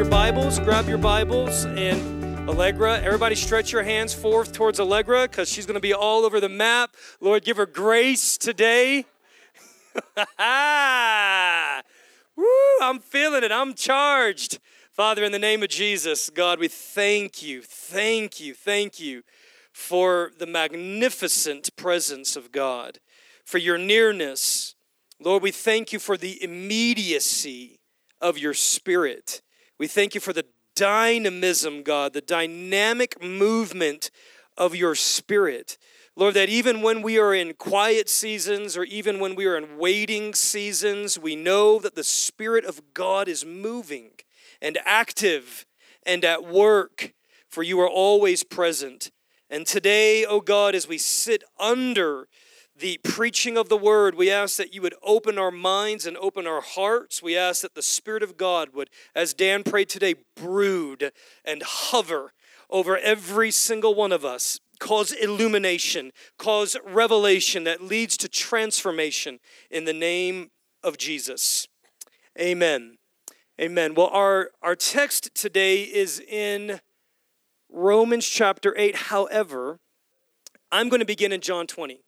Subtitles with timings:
[0.00, 5.52] your Bibles, grab your Bibles, and Allegra, everybody stretch your hands forth towards Allegra because
[5.52, 6.96] she's going to be all over the map.
[7.20, 9.04] Lord, give her grace today.
[12.34, 12.46] Woo,
[12.80, 13.52] I'm feeling it.
[13.52, 14.58] I'm charged.
[14.90, 19.22] Father, in the name of Jesus, God, we thank you, thank you, thank you
[19.70, 23.00] for the magnificent presence of God,
[23.44, 24.74] for your nearness.
[25.20, 27.80] Lord, we thank you for the immediacy
[28.18, 29.42] of your spirit.
[29.80, 30.44] We thank you for the
[30.76, 34.10] dynamism, God, the dynamic movement
[34.58, 35.78] of your spirit.
[36.14, 39.78] Lord, that even when we are in quiet seasons or even when we are in
[39.78, 44.10] waiting seasons, we know that the Spirit of God is moving
[44.60, 45.64] and active
[46.04, 47.14] and at work,
[47.48, 49.10] for you are always present.
[49.48, 52.28] And today, O oh God, as we sit under
[52.80, 56.46] the preaching of the word, we ask that you would open our minds and open
[56.46, 57.22] our hearts.
[57.22, 61.12] We ask that the Spirit of God would, as Dan prayed today, brood
[61.44, 62.32] and hover
[62.70, 69.84] over every single one of us, cause illumination, cause revelation that leads to transformation in
[69.84, 70.50] the name
[70.82, 71.68] of Jesus.
[72.40, 72.96] Amen.
[73.60, 73.94] Amen.
[73.94, 76.80] Well, our, our text today is in
[77.70, 78.96] Romans chapter 8.
[78.96, 79.80] However,
[80.72, 82.00] I'm going to begin in John 20.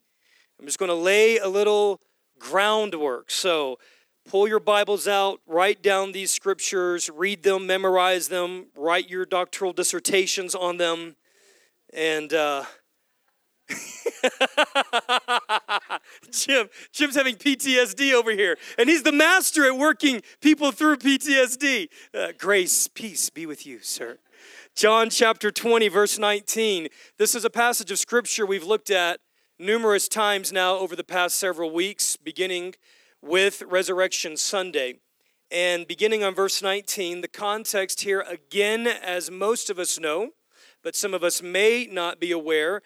[0.62, 2.00] I'm just going to lay a little
[2.38, 3.32] groundwork.
[3.32, 3.80] So
[4.30, 9.72] pull your Bibles out, write down these scriptures, read them, memorize them, write your doctoral
[9.72, 11.16] dissertations on them.
[11.92, 12.62] And uh,
[16.30, 21.88] Jim, Jim's having PTSD over here, and he's the master at working people through PTSD.
[22.14, 24.20] Uh, grace, peace be with you, sir.
[24.76, 26.86] John chapter 20, verse 19.
[27.19, 29.19] This is a passage of scripture we've looked at
[29.58, 32.75] numerous times now over the past several weeks, beginning
[33.20, 34.97] with Resurrection Sunday.
[35.50, 40.31] And beginning on verse 19, the context here, again, as most of us know,
[40.82, 42.82] but some of us may not be aware,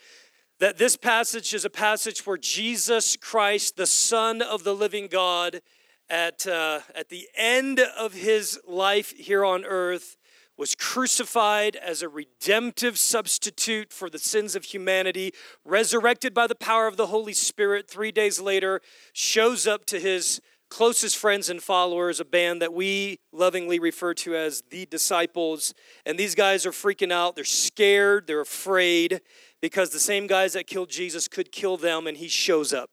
[0.58, 5.60] that this passage is a passage where Jesus Christ, the Son of the living God,
[6.08, 10.16] at, uh, at the end of his life here on earth,
[10.56, 15.32] was crucified as a redemptive substitute for the sins of humanity,
[15.64, 18.80] resurrected by the power of the Holy Spirit three days later,
[19.12, 24.34] shows up to his closest friends and followers, a band that we lovingly refer to
[24.34, 25.74] as the disciples.
[26.04, 27.36] And these guys are freaking out.
[27.36, 29.20] They're scared, they're afraid,
[29.60, 32.90] because the same guys that killed Jesus could kill them, and he shows up.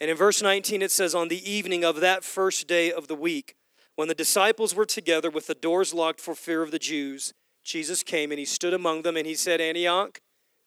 [0.00, 3.14] And in verse 19, it says, On the evening of that first day of the
[3.14, 3.54] week,
[4.00, 8.02] when the disciples were together with the doors locked for fear of the Jews, Jesus
[8.02, 10.22] came and he stood among them and he said, Antioch,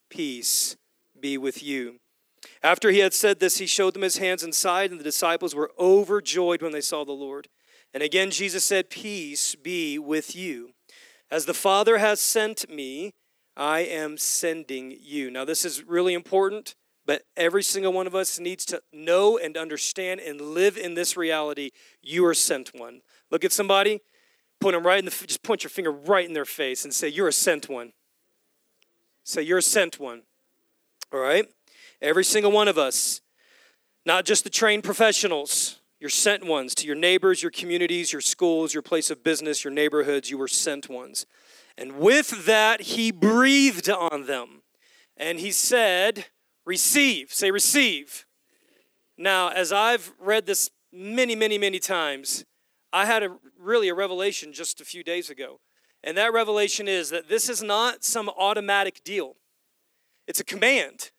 [0.07, 0.77] peace
[1.19, 1.95] be with you.
[2.61, 5.55] After he had said this, he showed them his hands and side, and the disciples
[5.55, 7.47] were overjoyed when they saw the Lord.
[7.91, 10.73] And again, Jesus said, Peace be with you.
[11.31, 13.13] As the Father has sent me,
[13.57, 15.31] I am sending you.
[15.31, 19.57] Now, this is really important, but every single one of us needs to know and
[19.57, 21.71] understand and live in this reality.
[22.03, 23.01] You are sent one.
[23.33, 23.99] Look at somebody,
[24.61, 27.07] put them right in the, just point your finger right in their face and say,
[27.07, 27.93] You're a sent one.
[29.23, 30.21] Say, You're a sent one.
[31.11, 31.47] All right?
[31.99, 33.21] Every single one of us,
[34.05, 38.71] not just the trained professionals, you're sent ones to your neighbors, your communities, your schools,
[38.71, 40.29] your place of business, your neighborhoods.
[40.29, 41.25] You were sent ones.
[41.75, 44.61] And with that, he breathed on them.
[45.17, 46.25] And he said,
[46.67, 47.33] Receive.
[47.33, 48.27] Say, receive.
[49.17, 52.45] Now, as I've read this many, many, many times,
[52.93, 55.59] I had a really a revelation just a few days ago.
[56.03, 59.35] And that revelation is that this is not some automatic deal.
[60.27, 61.11] It's a command.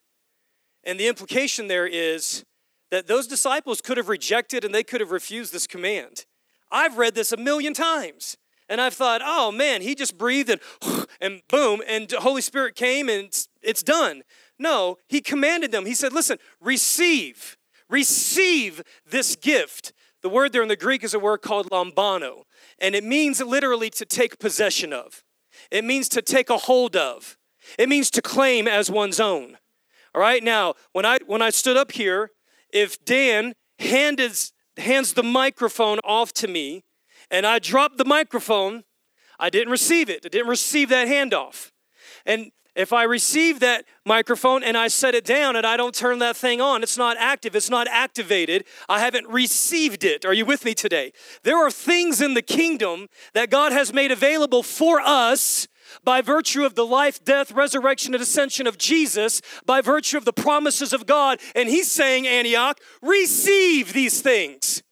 [0.85, 2.45] And the implication there is
[2.91, 6.25] that those disciples could have rejected and they could have refused this command.
[6.71, 8.37] I've read this a million times.
[8.69, 10.61] And I've thought, oh man, he just breathed and,
[11.21, 14.23] and boom, and Holy Spirit came and it's, it's done.
[14.57, 15.85] No, he commanded them.
[15.85, 17.57] He said, listen, receive,
[17.89, 19.91] receive this gift
[20.25, 22.45] the word there in the Greek is a word called lambano,
[22.79, 25.23] and it means literally to take possession of.
[25.69, 27.37] It means to take a hold of.
[27.77, 29.59] It means to claim as one's own.
[30.15, 32.31] All right, now, when I when I stood up here,
[32.73, 34.31] if Dan handed,
[34.77, 36.85] hands the microphone off to me
[37.29, 38.83] and I dropped the microphone,
[39.39, 40.25] I didn't receive it.
[40.25, 41.69] I didn't receive that handoff.
[42.25, 46.19] And if I receive that microphone and I set it down and I don't turn
[46.19, 48.65] that thing on, it's not active, it's not activated.
[48.89, 50.25] I haven't received it.
[50.25, 51.13] Are you with me today?
[51.43, 55.67] There are things in the kingdom that God has made available for us
[56.03, 60.33] by virtue of the life, death, resurrection, and ascension of Jesus, by virtue of the
[60.33, 61.39] promises of God.
[61.55, 64.83] And He's saying, Antioch, receive these things.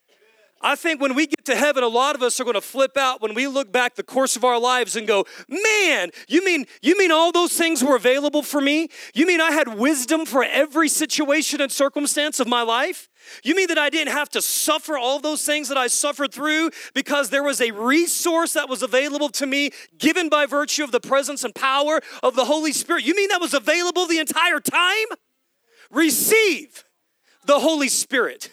[0.63, 2.95] I think when we get to heaven, a lot of us are going to flip
[2.95, 6.65] out when we look back the course of our lives and go, "Man, you mean
[6.81, 8.88] you mean all those things were available for me?
[9.13, 13.10] You mean I had wisdom for every situation and circumstance of my life?
[13.44, 16.71] You mean that I didn't have to suffer all those things that I suffered through
[16.94, 21.00] because there was a resource that was available to me given by virtue of the
[21.00, 23.04] presence and power of the Holy Spirit?
[23.04, 25.07] You mean that was available the entire time?
[25.92, 26.86] Receive
[27.45, 28.50] the Holy Spirit.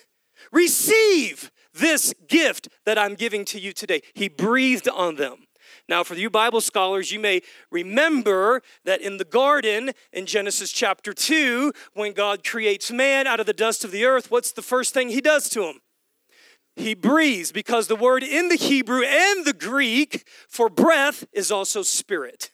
[0.53, 4.03] Receive this gift that I'm giving to you today.
[4.15, 5.47] He breathed on them.
[5.89, 11.13] Now, for you Bible scholars, you may remember that in the garden in Genesis chapter
[11.13, 14.95] 2, when God creates man out of the dust of the earth, what's the first
[14.95, 15.81] thing he does to him?
[16.77, 21.83] He breathes because the word in the Hebrew and the Greek for breath is also
[21.83, 22.53] spirit.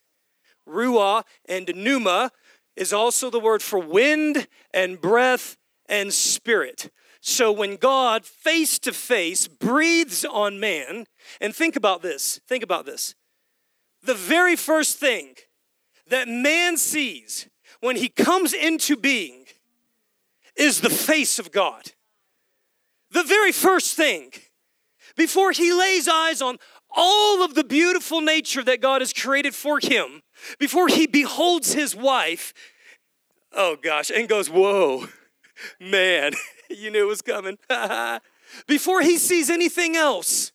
[0.69, 2.31] Ruah and pneuma
[2.75, 5.57] is also the word for wind and breath
[5.89, 6.91] and spirit.
[7.29, 11.07] So when God face to face breathes on man,
[11.41, 13.17] and think about this, think about this.
[14.01, 15.35] The very first thing
[16.07, 17.49] that man sees
[17.81, 19.47] when he comes into being
[20.55, 21.91] is the face of God.
[23.11, 24.31] The very first thing
[25.17, 26.59] before he lays eyes on
[26.97, 30.23] all of the beautiful nature that God has created for him,
[30.61, 32.55] before he beholds his wife,
[33.53, 35.09] oh gosh, and goes, Whoa,
[35.81, 36.33] man,
[36.71, 37.59] you knew it was coming.
[38.67, 40.53] Before he sees anything else,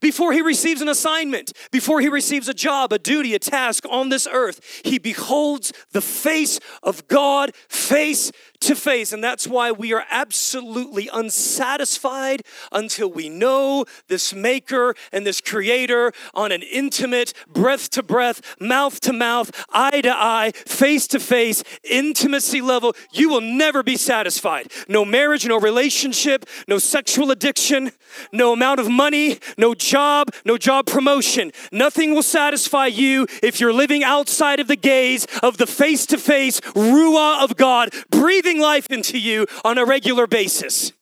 [0.00, 4.08] before he receives an assignment, before he receives a job, a duty, a task on
[4.08, 9.12] this earth, he beholds the face of God face to face.
[9.12, 12.42] And that's why we are absolutely unsatisfied
[12.72, 19.00] until we know this maker and this creator on an intimate, breath to breath, mouth
[19.00, 22.94] to mouth, eye to eye, face to face, intimacy level.
[23.12, 24.70] You will never be satisfied.
[24.88, 27.92] No marriage, no relationship, no sexual addiction,
[28.32, 31.52] no amount of money, no job, no job promotion.
[31.72, 36.18] Nothing will satisfy you if you're living outside of the gaze of the face to
[36.18, 37.90] face Ruah of God,
[38.46, 40.92] breathing life into you on a regular basis.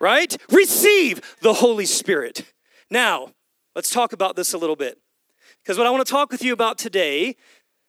[0.00, 0.36] Right?
[0.50, 2.52] Receive the Holy Spirit.
[2.90, 3.32] Now,
[3.74, 4.98] let's talk about this a little bit.
[5.62, 7.36] Because what I want to talk with you about today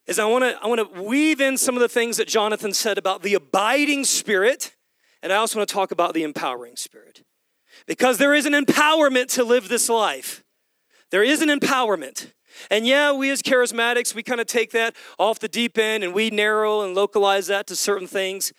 [0.08, 2.74] is I want to I want to weave in some of the things that Jonathan
[2.74, 4.76] said about the abiding spirit,
[5.22, 7.24] and I also want to talk about the empowering spirit.
[7.88, 10.44] Because there is an empowerment to live this life.
[11.12, 12.34] There is an empowerment.
[12.70, 16.14] And yeah, we as charismatics, we kind of take that off the deep end and
[16.14, 18.54] we narrow and localize that to certain things.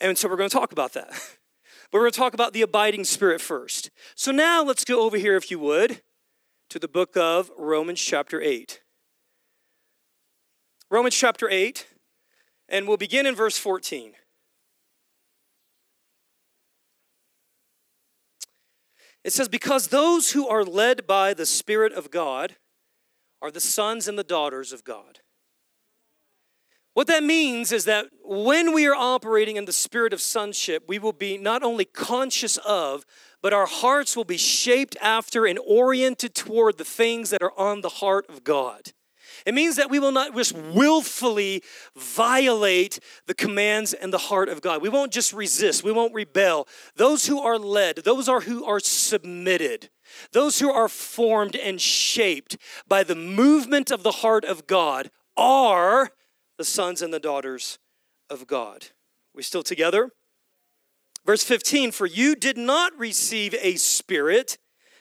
[0.00, 1.12] And so we're going to talk about that.
[1.90, 3.90] But we're going to talk about the abiding spirit first.
[4.14, 6.00] So now let's go over here, if you would,
[6.70, 8.80] to the book of Romans, chapter 8.
[10.90, 11.86] Romans, chapter 8,
[12.66, 14.14] and we'll begin in verse 14.
[19.22, 22.56] It says, Because those who are led by the Spirit of God
[23.42, 25.18] are the sons and the daughters of God.
[26.94, 30.98] What that means is that when we are operating in the spirit of sonship, we
[30.98, 33.04] will be not only conscious of,
[33.42, 37.80] but our hearts will be shaped after and oriented toward the things that are on
[37.80, 38.92] the heart of God.
[39.46, 41.62] It means that we will not just willfully
[41.96, 44.82] violate the commands and the heart of God.
[44.82, 46.68] We won't just resist, we won't rebel.
[46.96, 49.90] Those who are led, those are who are submitted.
[50.32, 52.56] Those who are formed and shaped
[52.88, 56.10] by the movement of the heart of God are
[56.58, 57.78] the sons and the daughters
[58.30, 58.86] of God.
[59.34, 60.10] We still together?
[61.24, 64.58] Verse 15 For you did not receive a spirit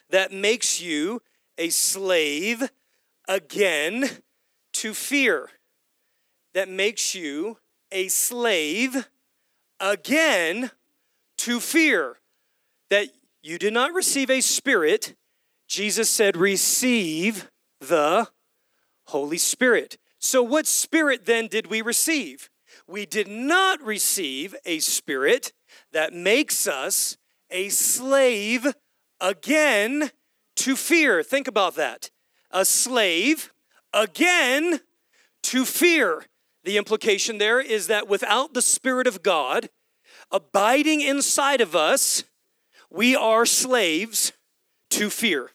[0.09, 1.21] that makes you
[1.57, 2.69] a slave
[3.27, 4.09] again
[4.73, 5.49] to fear,
[6.53, 7.57] that makes you
[7.91, 9.07] a slave
[9.79, 10.71] again
[11.37, 12.17] to fear.
[12.89, 13.07] That
[13.41, 15.15] you did not receive a spirit.
[15.67, 18.27] Jesus said, receive the
[19.05, 19.97] Holy Spirit.
[20.19, 22.49] So, what spirit then did we receive?
[22.87, 25.53] We did not receive a spirit
[25.91, 27.17] that makes us
[27.49, 28.73] a slave
[29.19, 30.11] again
[30.57, 31.23] to fear.
[31.23, 32.11] Think about that.
[32.51, 33.51] A slave
[33.93, 34.81] again
[35.43, 36.25] to fear.
[36.63, 39.69] The implication there is that without the Spirit of God
[40.31, 42.23] abiding inside of us,
[42.91, 44.33] we are slaves
[44.91, 45.51] to fear.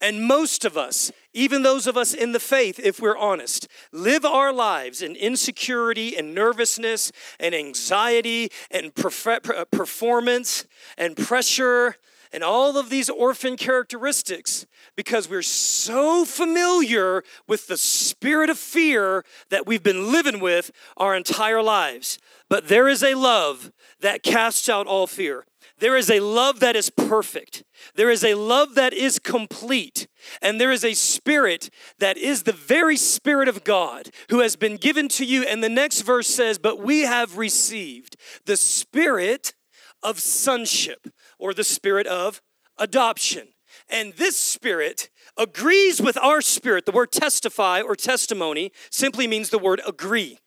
[0.00, 4.26] And most of us, even those of us in the faith, if we're honest, live
[4.26, 10.66] our lives in insecurity and nervousness and anxiety and uh, performance
[10.98, 11.96] and pressure
[12.32, 14.66] and all of these orphan characteristics
[14.96, 21.16] because we're so familiar with the spirit of fear that we've been living with our
[21.16, 22.18] entire lives.
[22.50, 25.46] But there is a love that casts out all fear.
[25.78, 27.62] There is a love that is perfect.
[27.94, 30.06] There is a love that is complete.
[30.40, 31.68] And there is a spirit
[31.98, 35.42] that is the very spirit of God who has been given to you.
[35.42, 38.16] And the next verse says, But we have received
[38.46, 39.54] the spirit
[40.02, 42.40] of sonship or the spirit of
[42.78, 43.48] adoption.
[43.88, 46.86] And this spirit agrees with our spirit.
[46.86, 50.38] The word testify or testimony simply means the word agree.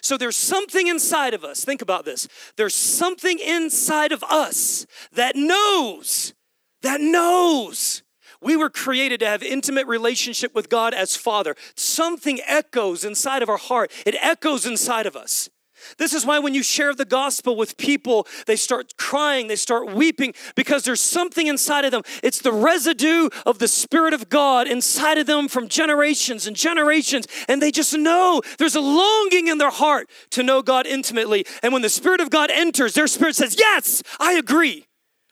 [0.00, 1.64] So there's something inside of us.
[1.64, 2.28] Think about this.
[2.56, 6.34] There's something inside of us that knows,
[6.82, 8.02] that knows.
[8.40, 11.56] We were created to have intimate relationship with God as Father.
[11.74, 13.90] Something echoes inside of our heart.
[14.06, 15.48] It echoes inside of us.
[15.96, 19.92] This is why when you share the gospel with people, they start crying, they start
[19.92, 22.02] weeping because there's something inside of them.
[22.22, 27.26] It's the residue of the Spirit of God inside of them from generations and generations.
[27.48, 31.44] And they just know there's a longing in their heart to know God intimately.
[31.62, 34.86] And when the Spirit of God enters, their spirit says, Yes, I agree.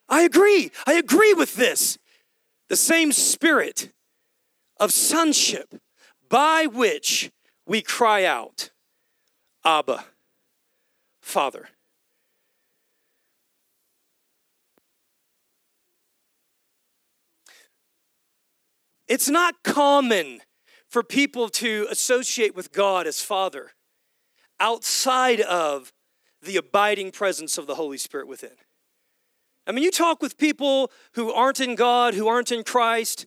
[0.08, 0.70] I agree.
[0.86, 1.98] I agree with this.
[2.68, 3.92] The same Spirit
[4.78, 5.80] of sonship
[6.28, 7.30] by which
[7.66, 8.70] we cry out,
[9.64, 10.04] Abba.
[11.26, 11.68] Father.
[19.08, 20.42] It's not common
[20.88, 23.72] for people to associate with God as Father
[24.60, 25.92] outside of
[26.40, 28.56] the abiding presence of the Holy Spirit within.
[29.66, 33.26] I mean, you talk with people who aren't in God, who aren't in Christ,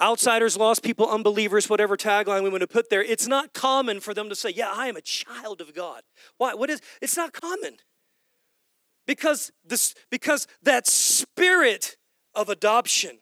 [0.00, 4.14] outsiders, lost people, unbelievers, whatever tagline we want to put there, it's not common for
[4.14, 6.02] them to say, Yeah, I am a child of God.
[6.38, 6.54] Why?
[6.54, 7.76] What is it's not common.
[9.06, 11.96] Because this because that spirit
[12.34, 13.18] of adoption,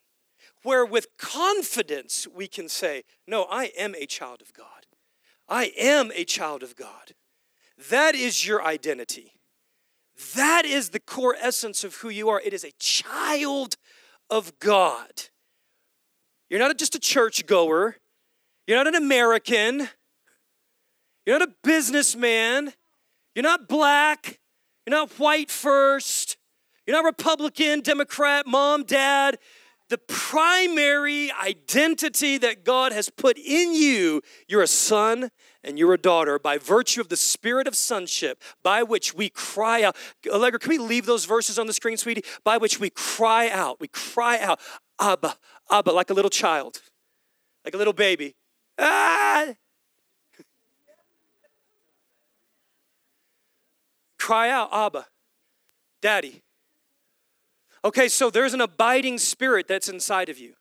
[0.63, 4.67] where with confidence we can say, No, I am a child of God.
[5.49, 7.15] I am a child of God.
[7.91, 9.33] That is your identity.
[10.35, 12.41] That is the core essence of who you are.
[12.41, 13.77] It is a child
[14.31, 15.29] of God.
[16.55, 17.97] You're not just a church goer.
[18.69, 19.89] You're not an American.
[21.27, 22.73] You're not a businessman.
[23.35, 24.39] You're not black.
[24.87, 26.37] You're not white first.
[26.87, 29.39] You're not Republican, Democrat, mom, dad.
[29.89, 35.31] The primary identity that God has put in you, you're a son
[35.65, 39.83] and you're a daughter by virtue of the spirit of sonship by which we cry
[39.83, 39.97] out.
[40.33, 42.25] Allegra, can we leave those verses on the screen, sweetie?
[42.45, 43.81] By which we cry out.
[43.81, 44.61] We cry out,
[45.01, 45.37] Abba,
[45.71, 46.81] Abba, like a little child,
[47.65, 48.35] like a little baby.
[48.79, 49.55] Ah!
[54.19, 55.07] Cry out, Abba,
[56.01, 56.43] Daddy.
[57.85, 60.55] Okay, so there's an abiding spirit that's inside of you.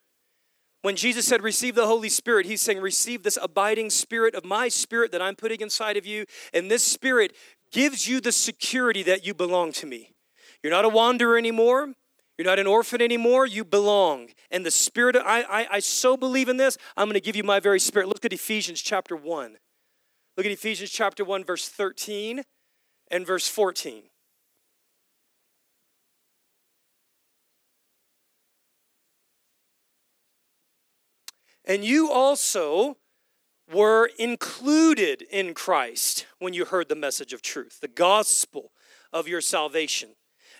[0.81, 4.67] When Jesus said, Receive the Holy Spirit, he's saying, Receive this abiding spirit of my
[4.67, 6.25] spirit that I'm putting inside of you.
[6.53, 7.33] And this spirit
[7.71, 10.11] gives you the security that you belong to me.
[10.61, 11.93] You're not a wanderer anymore.
[12.37, 13.45] You're not an orphan anymore.
[13.45, 14.29] You belong.
[14.49, 17.43] And the Spirit, I, I, I so believe in this, I'm going to give you
[17.43, 18.07] my very Spirit.
[18.07, 19.57] Look at Ephesians chapter 1.
[20.35, 22.43] Look at Ephesians chapter 1, verse 13
[23.11, 24.03] and verse 14.
[31.65, 32.97] And you also
[33.71, 38.71] were included in Christ when you heard the message of truth, the gospel
[39.13, 40.09] of your salvation.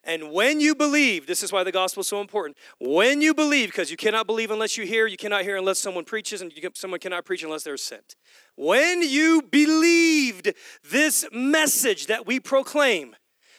[0.04, 2.58] And when you believe, this is why the gospel is so important.
[2.80, 6.04] When you believe, because you cannot believe unless you hear, you cannot hear unless someone
[6.04, 8.16] preaches, and can, someone cannot preach unless they're sent.
[8.58, 13.16] When you believed this message that we proclaim,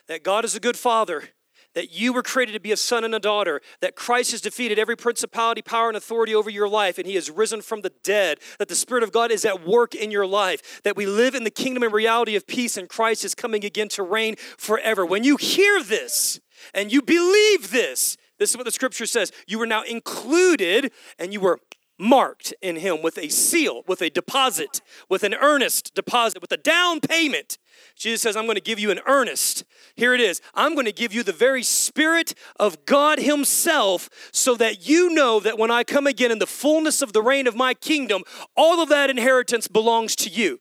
[0.06, 1.30] that God is a good father,
[1.74, 4.78] that you were created to be a son and a daughter, that Christ has defeated
[4.78, 8.38] every principality, power, and authority over your life, and he has risen from the dead,
[8.58, 11.44] that the Spirit of God is at work in your life, that we live in
[11.44, 15.04] the kingdom and reality of peace, and Christ is coming again to reign forever.
[15.04, 16.40] When you hear this
[16.72, 19.30] and you believe this, this is what the scripture says.
[19.46, 21.60] You were now included and you were
[21.98, 26.56] marked in him with a seal, with a deposit, with an earnest deposit, with a
[26.56, 27.58] down payment.
[27.96, 29.64] Jesus says, I'm going to give you an earnest.
[29.96, 30.40] Here it is.
[30.54, 35.40] I'm going to give you the very Spirit of God Himself so that you know
[35.40, 38.22] that when I come again in the fullness of the reign of my kingdom,
[38.56, 40.60] all of that inheritance belongs to you.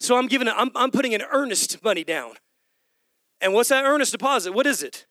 [0.00, 2.34] So I'm giving, I'm, I'm putting an earnest money down.
[3.40, 4.52] And what's that earnest deposit?
[4.52, 5.06] What is it?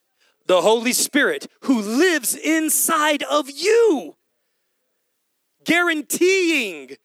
[0.48, 4.16] The Holy Spirit who lives inside of you,
[5.66, 6.98] guaranteeing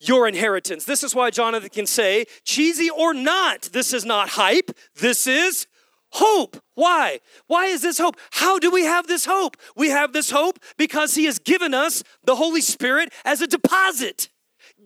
[0.00, 0.84] your inheritance.
[0.84, 5.66] This is why Jonathan can say, cheesy or not, this is not hype, this is
[6.12, 6.56] hope.
[6.74, 7.20] Why?
[7.46, 8.16] Why is this hope?
[8.30, 9.56] How do we have this hope?
[9.76, 14.28] We have this hope because He has given us the Holy Spirit as a deposit,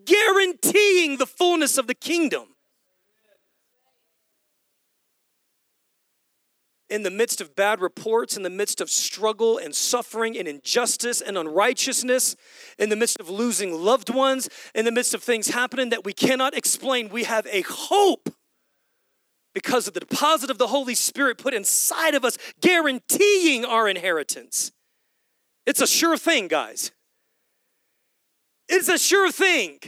[0.05, 2.54] guaranteeing the fullness of the kingdom.
[6.89, 11.21] In the midst of bad reports, in the midst of struggle and suffering and injustice
[11.21, 12.35] and unrighteousness,
[12.77, 16.13] in the midst of losing loved ones, in the midst of things happening that we
[16.13, 18.29] cannot explain, we have a hope
[19.53, 24.71] because of the deposit of the Holy Spirit put inside of us, guaranteeing our inheritance.
[25.65, 26.91] It's a sure thing, guys.
[28.67, 29.79] It's a sure thing.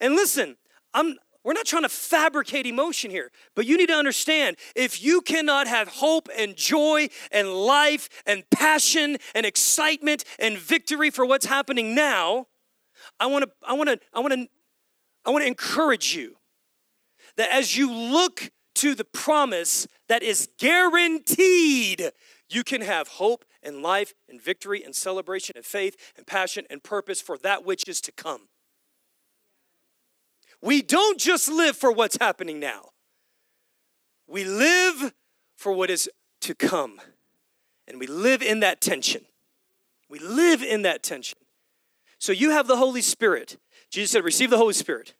[0.00, 0.56] And listen,
[0.94, 5.20] I'm we're not trying to fabricate emotion here, but you need to understand if you
[5.20, 11.46] cannot have hope and joy and life and passion and excitement and victory for what's
[11.46, 12.46] happening now,
[13.18, 14.48] I want to I want to I want to
[15.24, 16.36] I want to encourage you
[17.36, 22.12] that as you look to the promise that is guaranteed,
[22.48, 26.82] you can have hope and life and victory and celebration and faith and passion and
[26.82, 28.48] purpose for that which is to come.
[30.62, 32.90] We don't just live for what's happening now,
[34.26, 35.12] we live
[35.56, 36.08] for what is
[36.42, 37.00] to come.
[37.88, 39.22] And we live in that tension.
[40.08, 41.38] We live in that tension.
[42.18, 43.58] So you have the Holy Spirit.
[43.90, 45.14] Jesus said, Receive the Holy Spirit.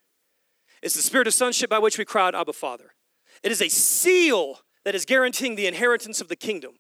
[0.81, 2.93] It's the spirit of sonship by which we cry out, Abba, Father.
[3.43, 6.73] It is a seal that is guaranteeing the inheritance of the kingdom.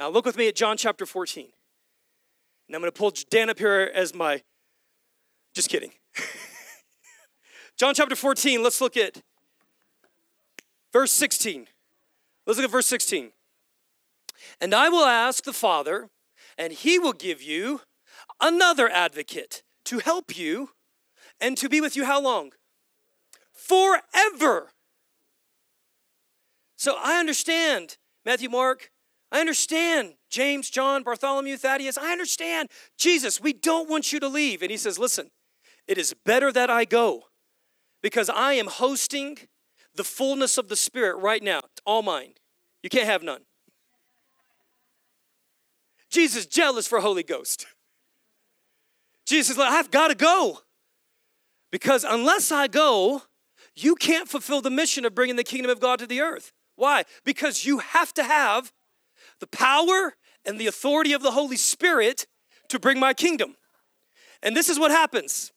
[0.00, 1.48] Now, look with me at John chapter 14.
[2.68, 4.42] And I'm going to pull Dan up here as my.
[5.54, 5.92] Just kidding.
[7.76, 9.22] John chapter 14, let's look at
[10.92, 11.66] verse 16.
[12.46, 13.32] Let's look at verse 16.
[14.60, 16.10] And I will ask the Father,
[16.56, 17.80] and he will give you
[18.40, 20.70] another advocate to help you
[21.40, 22.52] and to be with you how long?
[23.64, 24.70] forever.
[26.76, 28.90] So I understand Matthew, Mark,
[29.32, 31.96] I understand James, John, Bartholomew, Thaddeus.
[31.96, 34.62] I understand Jesus, we don't want you to leave.
[34.62, 35.30] And he says, Listen,
[35.88, 37.24] it is better that I go
[38.04, 39.38] because I am hosting
[39.94, 41.60] the fullness of the Spirit right now.
[41.60, 42.34] It's all mine.
[42.82, 43.40] You can't have none.
[46.10, 47.64] Jesus jealous for Holy Ghost.
[49.24, 50.58] Jesus like, I've got to go.
[51.72, 53.22] Because unless I go,
[53.74, 56.52] you can't fulfill the mission of bringing the kingdom of God to the earth.
[56.76, 57.04] Why?
[57.24, 58.70] Because you have to have
[59.40, 60.12] the power
[60.44, 62.26] and the authority of the Holy Spirit
[62.68, 63.56] to bring my kingdom.
[64.42, 65.53] And this is what happens.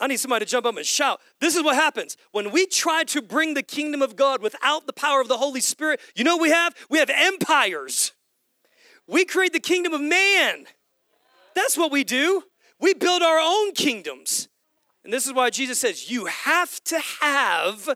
[0.00, 1.20] I need somebody to jump up and shout.
[1.40, 2.16] This is what happens.
[2.30, 5.60] When we try to bring the kingdom of God without the power of the Holy
[5.60, 6.74] Spirit, you know we have?
[6.88, 8.12] We have empires.
[9.06, 10.66] We create the kingdom of man.
[11.54, 12.44] That's what we do.
[12.78, 14.48] We build our own kingdoms.
[15.02, 17.88] And this is why Jesus says, You have to have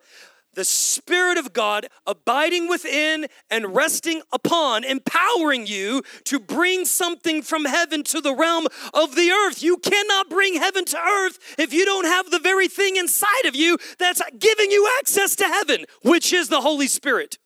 [0.55, 7.65] the Spirit of God abiding within and resting upon, empowering you to bring something from
[7.65, 9.63] heaven to the realm of the earth.
[9.63, 13.57] You cannot bring heaven to earth if you don't have the very thing inside of
[13.57, 17.39] you that's giving you access to heaven, which is the Holy Spirit.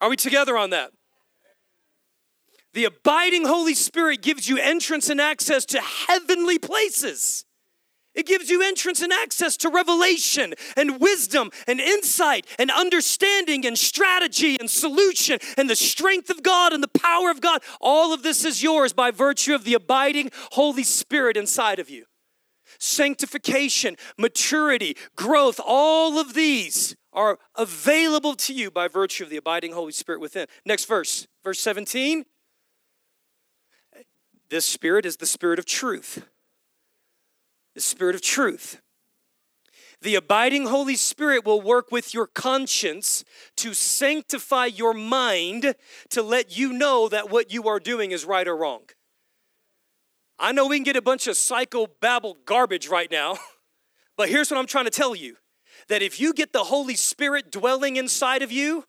[0.00, 0.90] Are we together on that?
[2.74, 7.43] The abiding Holy Spirit gives you entrance and access to heavenly places.
[8.14, 13.76] It gives you entrance and access to revelation and wisdom and insight and understanding and
[13.76, 17.62] strategy and solution and the strength of God and the power of God.
[17.80, 22.04] All of this is yours by virtue of the abiding Holy Spirit inside of you.
[22.78, 29.72] Sanctification, maturity, growth, all of these are available to you by virtue of the abiding
[29.72, 30.46] Holy Spirit within.
[30.64, 32.24] Next verse, verse 17.
[34.50, 36.24] This Spirit is the Spirit of truth
[37.74, 38.80] the Spirit of truth.
[40.00, 43.24] The abiding Holy Spirit will work with your conscience
[43.56, 45.74] to sanctify your mind
[46.10, 48.82] to let you know that what you are doing is right or wrong.
[50.38, 53.38] I know we can get a bunch of psycho babble garbage right now,
[54.16, 55.36] but here's what I'm trying to tell you
[55.88, 58.84] that if you get the Holy Spirit dwelling inside of you,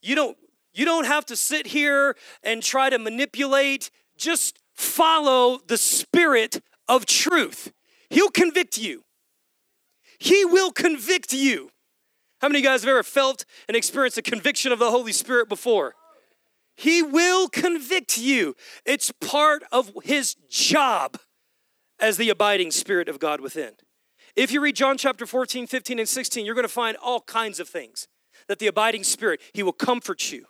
[0.00, 0.36] you don't
[0.74, 7.06] you don't have to sit here and try to manipulate, just follow the Spirit of
[7.06, 7.72] truth.
[8.10, 9.04] He'll convict you.
[10.18, 11.70] He will convict you.
[12.40, 15.12] How many of you guys have ever felt and experienced a conviction of the Holy
[15.12, 15.94] Spirit before?
[16.76, 18.54] He will convict you.
[18.86, 21.18] It's part of his job
[21.98, 23.72] as the abiding Spirit of God within.
[24.36, 27.58] If you read John chapter 14, 15, and 16, you're going to find all kinds
[27.58, 28.06] of things
[28.46, 30.46] that the abiding Spirit, he will comfort you,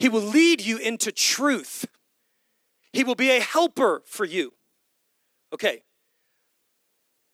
[0.00, 1.86] he will lead you into truth,
[2.92, 4.52] he will be a helper for you.
[5.56, 5.82] Okay.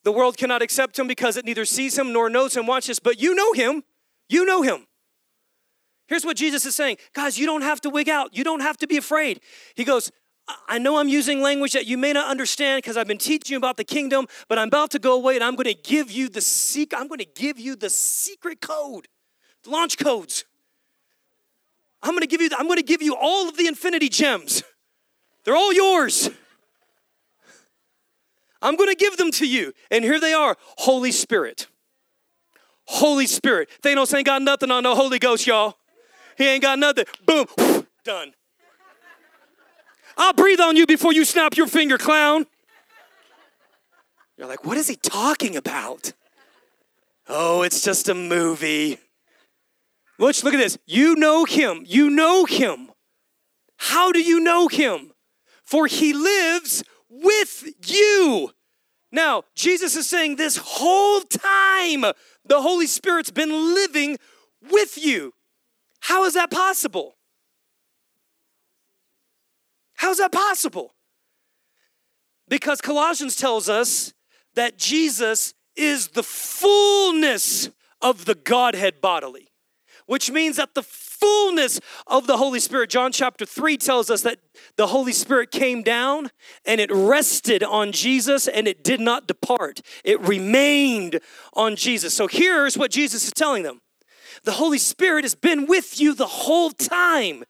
[0.04, 2.66] The world cannot accept him because it neither sees him nor knows him.
[2.66, 3.82] Watch this, but you know him.
[4.28, 4.86] You know him.
[6.06, 8.36] Here's what Jesus is saying Guys, you don't have to wig out.
[8.36, 9.40] You don't have to be afraid.
[9.74, 10.12] He goes,
[10.68, 13.58] I know I'm using language that you may not understand because I've been teaching you
[13.58, 16.28] about the kingdom, but I'm about to go away and I'm going to give you
[16.28, 17.00] the secret.
[17.00, 19.08] I'm going to give you the secret code,
[19.66, 20.44] launch codes.
[22.04, 24.62] I'm going to give you I'm going to give you all of the infinity gems.
[25.44, 26.30] They're all yours.
[28.62, 29.72] I'm going to give them to you.
[29.90, 31.66] And here they are Holy Spirit.
[32.86, 33.68] Holy Spirit.
[33.82, 35.76] They Thanos ain't got nothing on the Holy Ghost, y'all.
[36.38, 37.04] He ain't got nothing.
[37.26, 37.46] Boom,
[38.04, 38.32] done.
[40.16, 42.46] I'll breathe on you before you snap your finger, clown.
[44.36, 46.12] You're like, what is he talking about?
[47.28, 48.98] Oh, it's just a movie.
[50.18, 50.78] Look, look at this.
[50.86, 51.84] You know him.
[51.86, 52.90] You know him.
[53.76, 55.12] How do you know him?
[55.62, 58.50] For he lives with you.
[59.10, 62.12] Now, Jesus is saying this whole time
[62.46, 64.16] the Holy Spirit's been living
[64.70, 65.34] with you.
[66.00, 67.16] How is that possible?
[69.94, 70.94] How's that possible?
[72.48, 74.14] Because Colossians tells us
[74.54, 77.70] that Jesus is the fullness
[78.00, 79.48] of the Godhead bodily,
[80.06, 80.82] which means that the
[81.22, 82.90] fullness of the Holy Spirit.
[82.90, 84.40] John chapter 3 tells us that
[84.76, 86.30] the Holy Spirit came down
[86.64, 91.20] and it rested on Jesus and it did not depart, it remained
[91.54, 92.12] on Jesus.
[92.12, 93.80] So here's what Jesus is telling them
[94.44, 97.44] the Holy Spirit has been with you the whole time.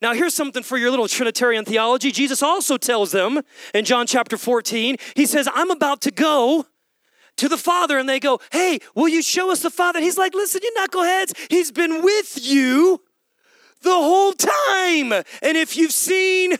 [0.00, 2.12] Now, here's something for your little Trinitarian theology.
[2.12, 3.42] Jesus also tells them
[3.74, 6.66] in John chapter 14, He says, I'm about to go
[7.36, 7.98] to the Father.
[7.98, 10.00] And they go, Hey, will you show us the Father?
[10.00, 13.02] He's like, Listen, you knuckleheads, He's been with you
[13.82, 15.12] the whole time.
[15.42, 16.56] And if you've seen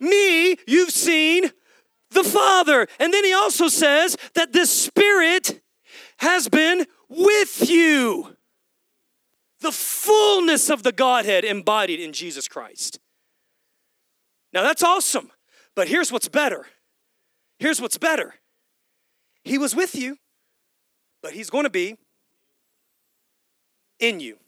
[0.00, 1.50] me, you've seen
[2.10, 2.86] the Father.
[2.98, 5.60] And then he also says that the Spirit
[6.18, 8.36] has been with you
[9.60, 12.98] the fullness of the Godhead embodied in Jesus Christ.
[14.52, 15.30] Now that's awesome,
[15.74, 16.66] but here's what's better.
[17.58, 18.34] Here's what's better.
[19.44, 20.18] He was with you,
[21.22, 21.96] but He's going to be
[23.98, 24.38] in you.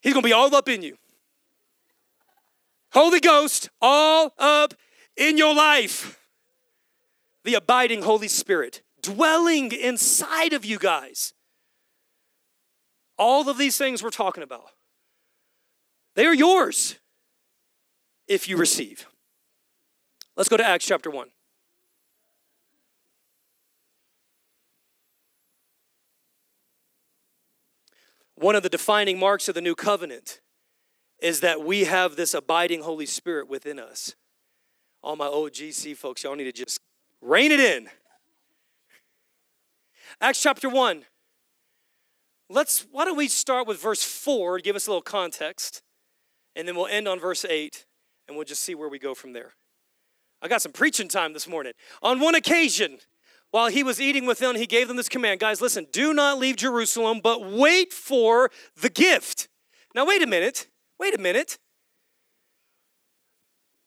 [0.00, 0.96] He's going to be all up in you.
[2.92, 4.74] Holy Ghost, all up
[5.16, 6.18] in your life.
[7.44, 11.32] The abiding Holy Spirit dwelling inside of you guys.
[13.18, 14.70] All of these things we're talking about,
[16.14, 16.96] they are yours
[18.26, 19.06] if you receive.
[20.36, 21.28] Let's go to Acts chapter 1.
[28.40, 30.40] One of the defining marks of the new covenant
[31.20, 34.14] is that we have this abiding Holy Spirit within us.
[35.02, 36.80] All my old GC folks, y'all need to just
[37.20, 37.90] rein it in.
[40.22, 41.04] Acts chapter 1.
[42.48, 45.82] Let's, why don't we start with verse 4, give us a little context,
[46.56, 47.84] and then we'll end on verse 8,
[48.26, 49.52] and we'll just see where we go from there.
[50.40, 51.74] I got some preaching time this morning.
[52.02, 53.00] On one occasion,
[53.50, 56.38] while he was eating with them, he gave them this command Guys, listen, do not
[56.38, 59.48] leave Jerusalem, but wait for the gift.
[59.94, 60.68] Now, wait a minute.
[60.98, 61.58] Wait a minute.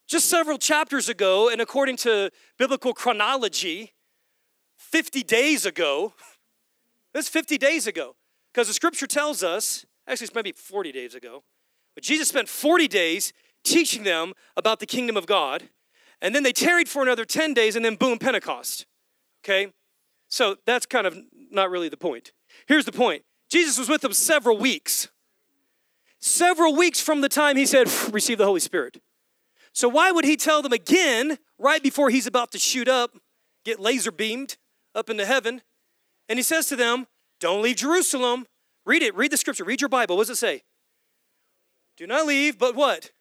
[0.08, 3.94] Just several chapters ago, and according to biblical chronology,
[4.78, 6.14] 50 days ago,
[7.14, 8.16] this 50 days ago,
[8.54, 11.44] because the scripture tells us, actually, it's maybe 40 days ago,
[11.96, 15.70] but Jesus spent 40 days teaching them about the kingdom of God.
[16.22, 18.86] And then they tarried for another 10 days, and then boom, Pentecost.
[19.44, 19.72] Okay?
[20.30, 21.18] So that's kind of
[21.52, 22.32] not really the point.
[22.68, 25.10] Here's the point Jesus was with them several weeks.
[26.20, 29.02] Several weeks from the time he said, receive the Holy Spirit.
[29.74, 33.12] So why would he tell them again right before he's about to shoot up,
[33.66, 34.58] get laser beamed
[34.96, 35.62] up into heaven?
[36.30, 37.08] And he says to them,
[37.40, 38.46] don't leave Jerusalem.
[38.86, 39.14] Read it.
[39.16, 39.66] Read the scripture.
[39.66, 40.16] Read your Bible.
[40.16, 40.64] What does it say?
[41.98, 43.12] Do not leave, but what?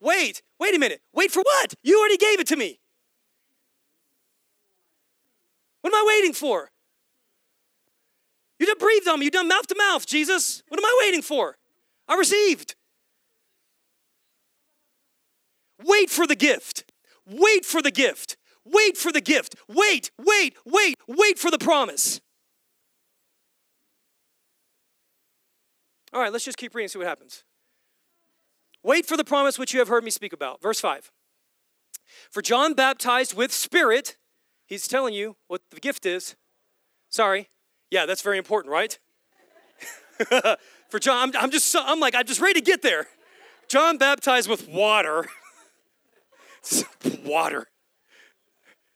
[0.00, 0.42] Wait.
[0.60, 1.00] Wait a minute.
[1.14, 1.74] Wait for what?
[1.82, 2.78] You already gave it to me.
[5.84, 6.70] What am I waiting for?
[8.58, 9.26] You done breathed on me.
[9.26, 10.62] You done mouth to mouth, Jesus.
[10.68, 11.58] What am I waiting for?
[12.08, 12.74] I received.
[15.84, 16.90] Wait for the gift.
[17.26, 18.38] Wait for the gift.
[18.64, 19.56] Wait for the gift.
[19.68, 22.22] Wait, wait, wait, wait for the promise.
[26.14, 27.44] All right, let's just keep reading, see what happens.
[28.82, 30.62] Wait for the promise which you have heard me speak about.
[30.62, 31.12] Verse 5.
[32.30, 34.16] For John baptized with spirit.
[34.66, 36.36] He's telling you what the gift is.
[37.08, 37.48] Sorry.
[37.90, 38.98] Yeah, that's very important, right?
[40.88, 43.08] For John, I'm, I'm just, I'm like, I'm just ready to get there.
[43.68, 45.26] John baptized with water.
[47.24, 47.68] water.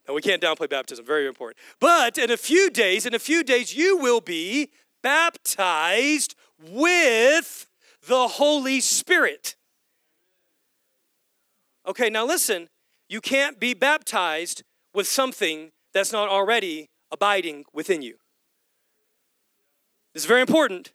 [0.06, 1.58] Now, we can't downplay baptism, very important.
[1.80, 4.70] But in a few days, in a few days, you will be
[5.02, 7.66] baptized with
[8.06, 9.54] the Holy Spirit.
[11.86, 12.68] Okay, now listen,
[13.08, 14.62] you can't be baptized
[14.98, 18.16] with something that's not already abiding within you.
[20.12, 20.92] This is very important.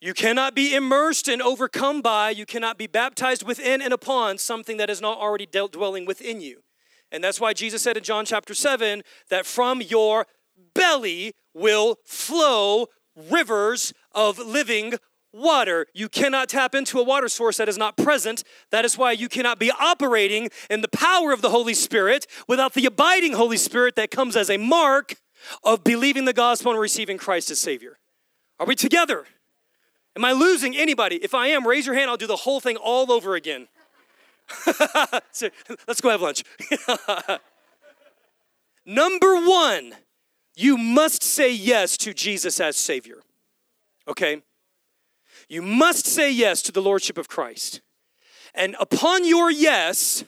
[0.00, 4.76] You cannot be immersed and overcome by, you cannot be baptized within and upon something
[4.76, 6.62] that is not already dwelling within you.
[7.10, 10.28] And that's why Jesus said in John chapter 7 that from your
[10.74, 14.94] belly will flow rivers of living
[15.32, 15.86] water.
[15.94, 18.44] You cannot tap into a water source that is not present.
[18.70, 22.74] That is why you cannot be operating in the power of the Holy Spirit without
[22.74, 25.16] the abiding Holy Spirit that comes as a mark
[25.62, 27.98] of believing the gospel and receiving Christ as Savior.
[28.58, 29.26] Are we together?
[30.16, 31.16] Am I losing anybody?
[31.16, 32.10] If I am, raise your hand.
[32.10, 33.68] I'll do the whole thing all over again.
[35.86, 36.42] let's go have lunch.
[38.86, 39.92] Number one,
[40.56, 43.18] you must say yes to Jesus as Savior.
[44.08, 44.42] Okay?
[45.48, 47.80] You must say yes to the Lordship of Christ.
[48.54, 50.24] And upon your yes,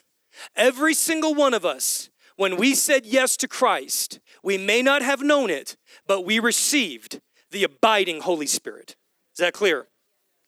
[0.56, 5.20] every single one of us, when we said yes to Christ, we may not have
[5.20, 8.96] known it, but we received the abiding Holy Spirit.
[9.34, 9.88] Is that clear?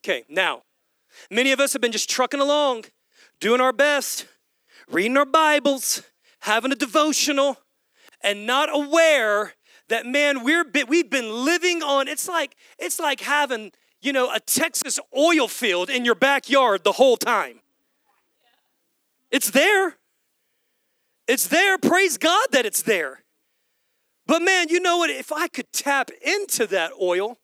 [0.02, 0.62] Okay, now,
[1.30, 2.84] many of us have been just trucking along,
[3.40, 4.26] doing our best,
[4.90, 6.02] reading our Bibles,
[6.40, 7.58] having a devotional,
[8.22, 9.52] and not aware
[9.88, 13.70] that man we're we've been living on it's like it's like having
[14.02, 17.60] you know a texas oil field in your backyard the whole time.
[19.30, 19.96] It's there.
[21.26, 21.78] It's there.
[21.78, 23.22] Praise god that it's there.
[24.26, 25.10] But man you know what?
[25.10, 27.38] If i could tap into that oil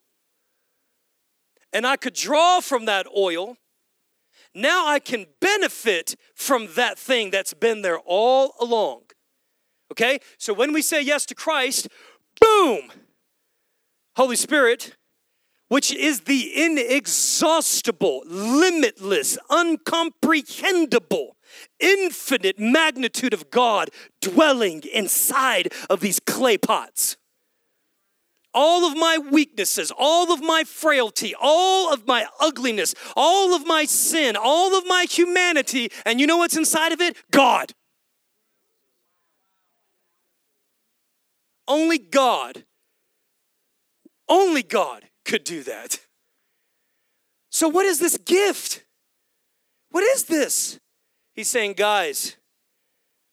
[1.73, 3.57] and i could draw from that oil
[4.55, 9.03] now i can benefit from that thing that's been there all along.
[9.93, 10.19] Okay?
[10.37, 11.89] So when we say yes to christ
[12.41, 12.91] boom,
[14.17, 14.97] Holy Spirit,
[15.69, 21.29] which is the inexhaustible, limitless, uncomprehendable,
[21.79, 27.17] infinite magnitude of God dwelling inside of these clay pots.
[28.55, 33.85] All of my weaknesses, all of my frailty, all of my ugliness, all of my
[33.85, 37.17] sin, all of my humanity, and you know what's inside of it?
[37.31, 37.73] God.
[41.69, 42.65] Only God,
[44.27, 46.01] only God could do that.
[47.51, 48.85] So, what is this gift?
[49.91, 50.81] What is this?
[51.35, 52.37] He's saying, guys,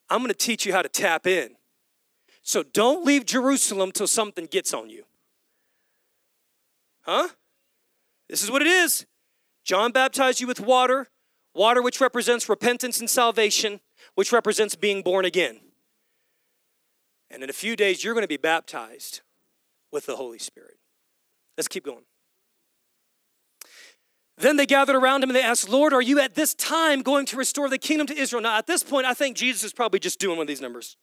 [0.10, 1.56] I'm going to teach you how to tap in.
[2.44, 5.06] So, don't leave Jerusalem till something gets on you.
[7.02, 7.30] Huh?
[8.30, 9.06] This is what it is.
[9.64, 11.08] John baptized you with water,
[11.54, 13.80] water which represents repentance and salvation,
[14.16, 15.60] which represents being born again.
[17.30, 19.22] And in a few days, you're going to be baptized
[19.92, 20.75] with the Holy Spirit.
[21.58, 22.04] Let's keep going.
[24.38, 27.26] Then they gathered around him and they asked, Lord, are you at this time going
[27.28, 28.42] to restore the kingdom to Israel?
[28.42, 30.98] Now, at this point, I think Jesus is probably just doing one of these numbers.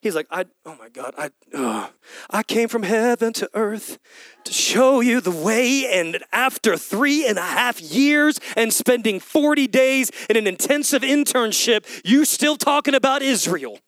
[0.00, 1.88] He's like, I, oh my God, I, uh,
[2.28, 4.00] I came from heaven to earth
[4.42, 5.86] to show you the way.
[5.92, 11.84] And after three and a half years and spending 40 days in an intensive internship,
[12.04, 13.78] you still talking about Israel.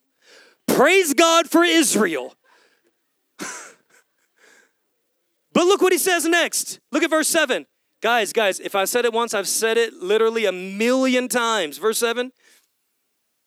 [0.68, 2.35] Praise God for Israel.
[5.55, 6.81] but look what he says next.
[6.93, 7.64] Look at verse 7.
[8.03, 11.79] Guys, guys, if I said it once, I've said it literally a million times.
[11.79, 12.33] Verse 7.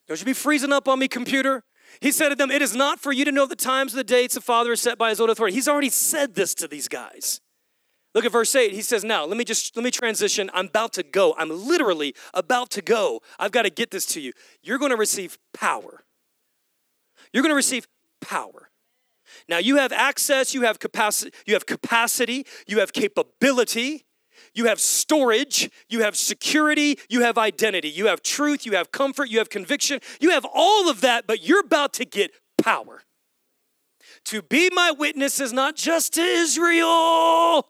[0.08, 1.62] Don't you be freezing up on me, computer.
[2.00, 4.04] He said to them, It is not for you to know the times of the
[4.04, 5.54] dates the Father has set by his own authority.
[5.54, 7.40] He's already said this to these guys.
[8.14, 8.72] Look at verse 8.
[8.72, 10.50] He says, Now, let me just let me transition.
[10.54, 11.34] I'm about to go.
[11.38, 13.20] I'm literally about to go.
[13.38, 14.32] I've got to get this to you.
[14.62, 16.02] You're going to receive power.
[17.32, 17.86] You're going to receive
[18.20, 18.67] power.
[19.48, 24.04] Now you have access, you have capacity, you have capacity, you have capability,
[24.54, 29.30] you have storage, you have security, you have identity, you have truth, you have comfort,
[29.30, 32.32] you have conviction, you have all of that, but you're about to get
[32.62, 33.02] power.
[34.26, 37.68] To be my witness is not just to Israel,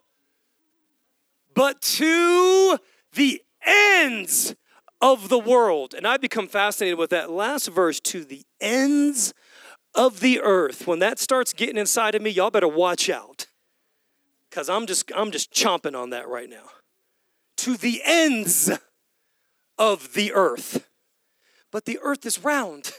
[1.55, 2.79] but to
[3.13, 4.55] the ends
[5.01, 5.95] of the world.
[5.95, 9.33] And I become fascinated with that last verse to the ends
[9.99, 10.87] of the earth.
[10.87, 13.49] When that starts getting inside of me, y'all better watch out.
[14.51, 16.71] Cuz I'm just I'm just chomping on that right now.
[17.59, 18.71] To the ends
[19.77, 20.89] of the earth.
[21.71, 22.93] But the earth is round.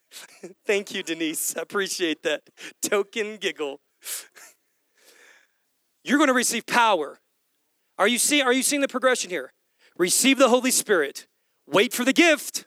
[0.66, 1.56] Thank you, Denise.
[1.56, 2.42] I appreciate that.
[2.82, 3.80] Token giggle.
[6.02, 7.20] You're going to receive power.
[7.98, 9.52] Are you see are you seeing the progression here?
[9.96, 11.26] Receive the Holy Spirit.
[11.66, 12.66] Wait for the gift.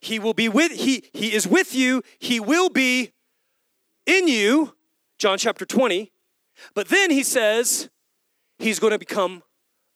[0.00, 2.02] He will be with he he is with you.
[2.18, 3.12] He will be
[4.06, 4.74] in you.
[5.18, 6.12] John chapter 20.
[6.74, 7.90] But then he says
[8.58, 9.42] he's going to become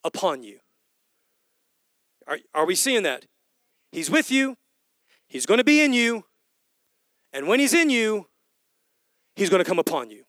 [0.03, 0.59] upon you.
[2.27, 3.27] Are, are we seeing that?
[3.93, 4.57] He's with you.
[5.27, 6.25] He's going to be in you.
[7.33, 8.29] And when he's in you,
[9.35, 10.25] he's going to come upon you.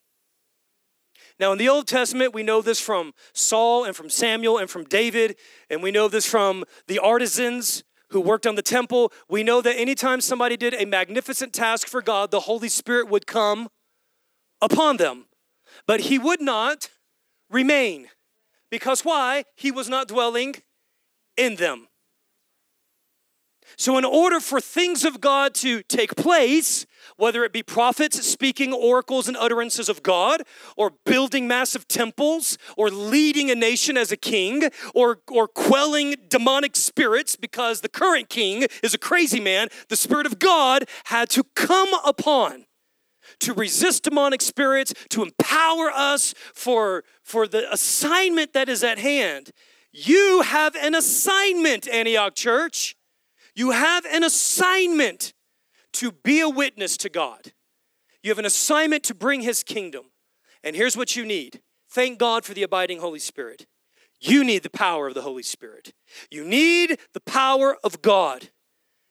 [1.40, 4.86] Now, in the Old Testament, we know this from Saul and from Samuel and from
[4.86, 5.36] David,
[5.70, 7.84] and we know this from the artisans
[8.16, 9.12] who worked on the temple.
[9.28, 13.28] We know that anytime somebody did a magnificent task for God, the Holy Spirit would
[13.28, 13.68] come
[14.62, 15.26] upon them.
[15.86, 16.90] But he would not
[17.50, 18.08] remain.
[18.72, 19.44] Because why?
[19.58, 20.56] He was not dwelling
[21.36, 21.90] in them.
[23.78, 26.86] So, in order for things of God to take place,
[27.18, 30.44] whether it be prophets speaking oracles and utterances of God,
[30.78, 36.76] or building massive temples, or leading a nation as a king, or, or quelling demonic
[36.76, 41.44] spirits because the current king is a crazy man, the Spirit of God had to
[41.56, 42.66] come upon
[43.40, 49.52] to resist demonic spirits, to empower us for, for the assignment that is at hand.
[49.92, 52.96] You have an assignment, Antioch Church.
[53.56, 55.34] You have an assignment
[55.96, 57.54] to be a witness to God.
[58.24, 60.06] You have an assignment to bring His kingdom.
[60.64, 63.66] And here's what you need thank God for the abiding Holy Spirit.
[64.20, 65.94] You need the power of the Holy Spirit.
[66.32, 68.50] You need the power of God.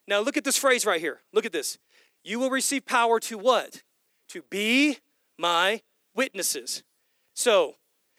[0.09, 1.21] Now, look at this phrase right here.
[1.33, 1.79] Look at this.
[2.25, 3.83] You will receive power to what?
[4.31, 4.99] To be
[5.39, 5.83] my
[6.15, 6.83] witnesses.
[7.35, 7.75] So,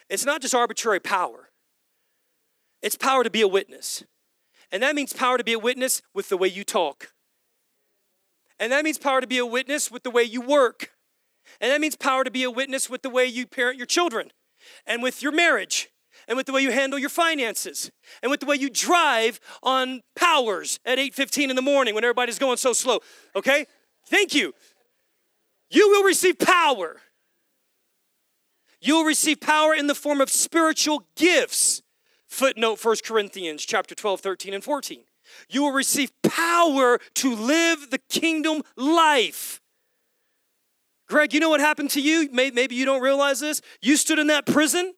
[0.10, 1.50] it's not just arbitrary power,
[2.82, 4.04] it's power to be a witness.
[4.72, 7.14] And that means power to be a witness with the way you talk.
[8.60, 10.92] And that means power to be a witness with the way you work.
[11.62, 14.32] And that means power to be a witness with the way you parent your children
[14.86, 15.90] and with your marriage
[16.28, 17.92] and with the way you handle your finances
[18.22, 22.40] and with the way you drive on powers at 8:15 in the morning when everybody's
[22.40, 23.00] going so slow.
[23.36, 23.68] Okay?
[24.08, 24.54] Thank you.
[25.70, 27.02] You will receive power.
[28.82, 31.82] You will receive power in the form of spiritual gifts.
[32.28, 35.06] Footnote 1 Corinthians chapter 12, 13, and 14.
[35.50, 39.62] You will receive power to live the kingdom life.
[41.08, 42.30] Greg, you know what happened to you?
[42.32, 43.62] Maybe you don't realize this.
[43.82, 44.94] You stood in that prison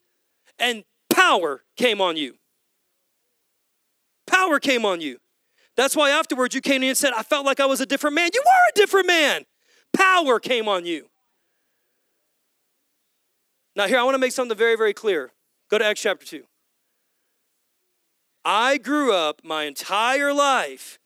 [0.58, 2.36] and power came on you.
[4.26, 5.18] Power came on you.
[5.76, 8.16] That's why afterwards you came in and said, I felt like I was a different
[8.16, 8.30] man.
[8.34, 9.46] You were a different man.
[9.94, 11.08] Power came on you.
[13.76, 15.32] Now, here, I want to make something very, very clear.
[15.70, 16.44] Go to Acts chapter 2.
[18.50, 21.00] I grew up my entire life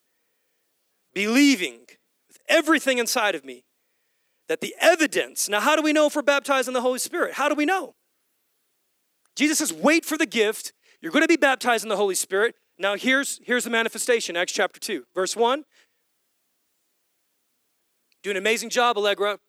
[1.11, 1.87] believing
[2.27, 3.63] with everything inside of me
[4.47, 7.33] that the evidence, now, how do we know if we're baptized in the Holy Spirit?
[7.33, 7.95] How do we know?
[9.35, 10.71] Jesus says, wait for the gift.
[11.01, 12.53] You're going to be baptized in the Holy Spirit.
[12.77, 15.63] Now, here's, here's the manifestation, Acts chapter 2, verse 1.
[18.21, 19.39] Do an amazing job, Allegra.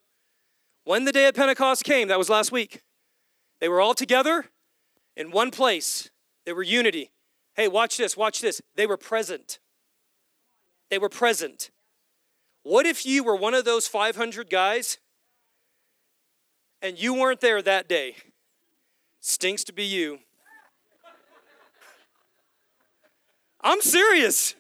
[0.85, 2.81] When the day of Pentecost came, that was last week,
[3.61, 4.47] they were all together
[5.15, 6.09] in one place.
[6.47, 7.11] They were unity.
[7.55, 8.61] Hey, watch this, watch this.
[8.77, 9.59] They were present.
[10.91, 11.71] They were present.
[12.63, 14.99] What if you were one of those 500 guys
[16.81, 18.17] and you weren't there that day?
[19.21, 20.19] Stinks to be you.
[23.61, 24.55] I'm serious.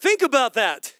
[0.00, 0.94] Think about that.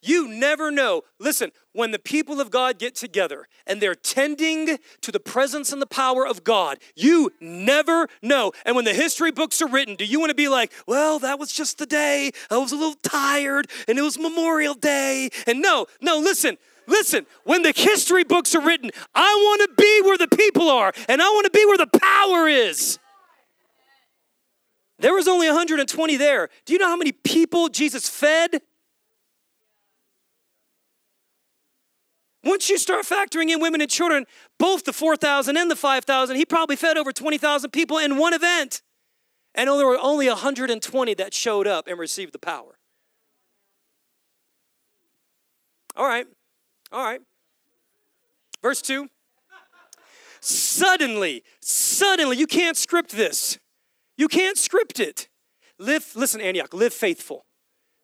[0.00, 1.02] You never know.
[1.18, 5.82] Listen, when the people of God get together and they're tending to the presence and
[5.82, 8.52] the power of God, you never know.
[8.64, 11.38] And when the history books are written, do you want to be like, well, that
[11.40, 12.30] was just the day.
[12.48, 15.30] I was a little tired and it was Memorial Day.
[15.48, 20.02] And no, no, listen, listen, when the history books are written, I want to be
[20.02, 23.00] where the people are and I want to be where the power is.
[25.00, 26.50] There was only 120 there.
[26.66, 28.60] Do you know how many people Jesus fed?
[32.48, 34.24] Once you start factoring in women and children,
[34.58, 38.80] both the 4,000 and the 5,000, he probably fed over 20,000 people in one event.
[39.54, 42.78] And there were only 120 that showed up and received the power.
[45.94, 46.26] All right,
[46.90, 47.20] all right.
[48.62, 49.08] Verse 2.
[50.40, 53.58] Suddenly, suddenly, you can't script this.
[54.16, 55.28] You can't script it.
[55.78, 57.44] Live, listen, Antioch, live faithful.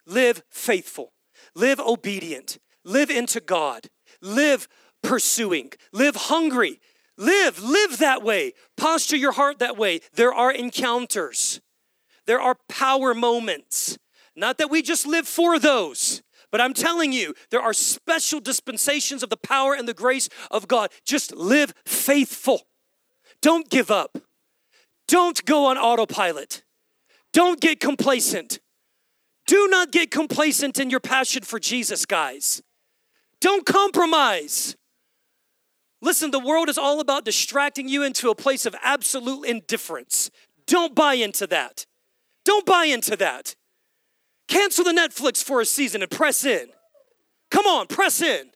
[0.06, 1.14] Live faithful.
[1.54, 2.58] Live obedient.
[2.84, 3.88] Live into God
[4.24, 4.66] live
[5.02, 6.80] pursuing, live hungry,
[7.16, 10.00] live, live that way, posture your heart that way.
[10.14, 11.60] There are encounters,
[12.26, 13.98] there are power moments.
[14.36, 16.20] Not that we just live for those,
[16.50, 20.66] but I'm telling you, there are special dispensations of the power and the grace of
[20.66, 20.90] God.
[21.04, 22.62] Just live faithful.
[23.40, 24.18] Don't give up.
[25.06, 26.64] Don't go on autopilot.
[27.32, 28.58] Don't get complacent.
[29.46, 32.62] Do not get complacent in your passion for Jesus, guys.
[33.44, 34.74] Don't compromise.
[36.00, 40.30] Listen, the world is all about distracting you into a place of absolute indifference.
[40.66, 41.84] Don't buy into that.
[42.46, 43.54] Don't buy into that.
[44.48, 46.68] Cancel the Netflix for a season and press in.
[47.50, 48.46] Come on, press in.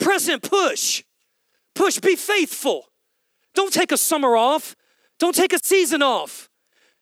[0.00, 1.04] Press in, push.
[1.76, 2.86] Push, be faithful.
[3.54, 4.74] Don't take a summer off.
[5.20, 6.50] Don't take a season off.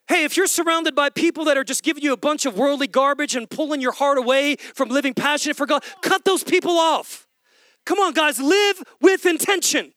[0.07, 2.87] Hey, if you're surrounded by people that are just giving you a bunch of worldly
[2.87, 7.27] garbage and pulling your heart away from living passionate for God, cut those people off.
[7.85, 9.93] Come on, guys, live with intention.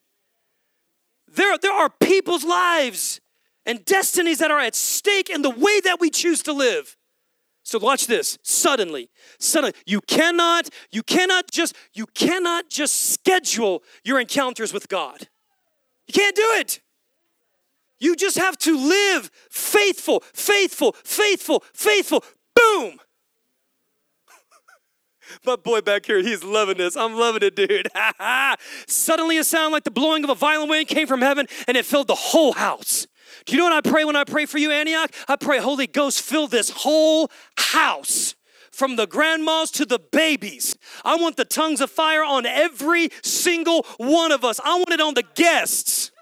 [1.30, 3.20] There, there are people's lives
[3.66, 6.96] and destinies that are at stake in the way that we choose to live.
[7.62, 8.38] So watch this.
[8.42, 15.28] Suddenly, suddenly, you cannot, you cannot just, you cannot just schedule your encounters with God.
[16.06, 16.80] You can't do it.
[18.00, 22.24] You just have to live faithful, faithful, faithful, faithful.
[22.54, 22.98] Boom.
[25.46, 26.96] My boy back here, he's loving this.
[26.96, 27.88] I'm loving it, dude.
[28.86, 31.84] Suddenly, a sound like the blowing of a violent wind came from heaven and it
[31.84, 33.06] filled the whole house.
[33.46, 35.10] Do you know what I pray when I pray for you, Antioch?
[35.26, 38.34] I pray, Holy Ghost, fill this whole house
[38.70, 40.76] from the grandmas to the babies.
[41.04, 44.60] I want the tongues of fire on every single one of us.
[44.64, 46.12] I want it on the guests.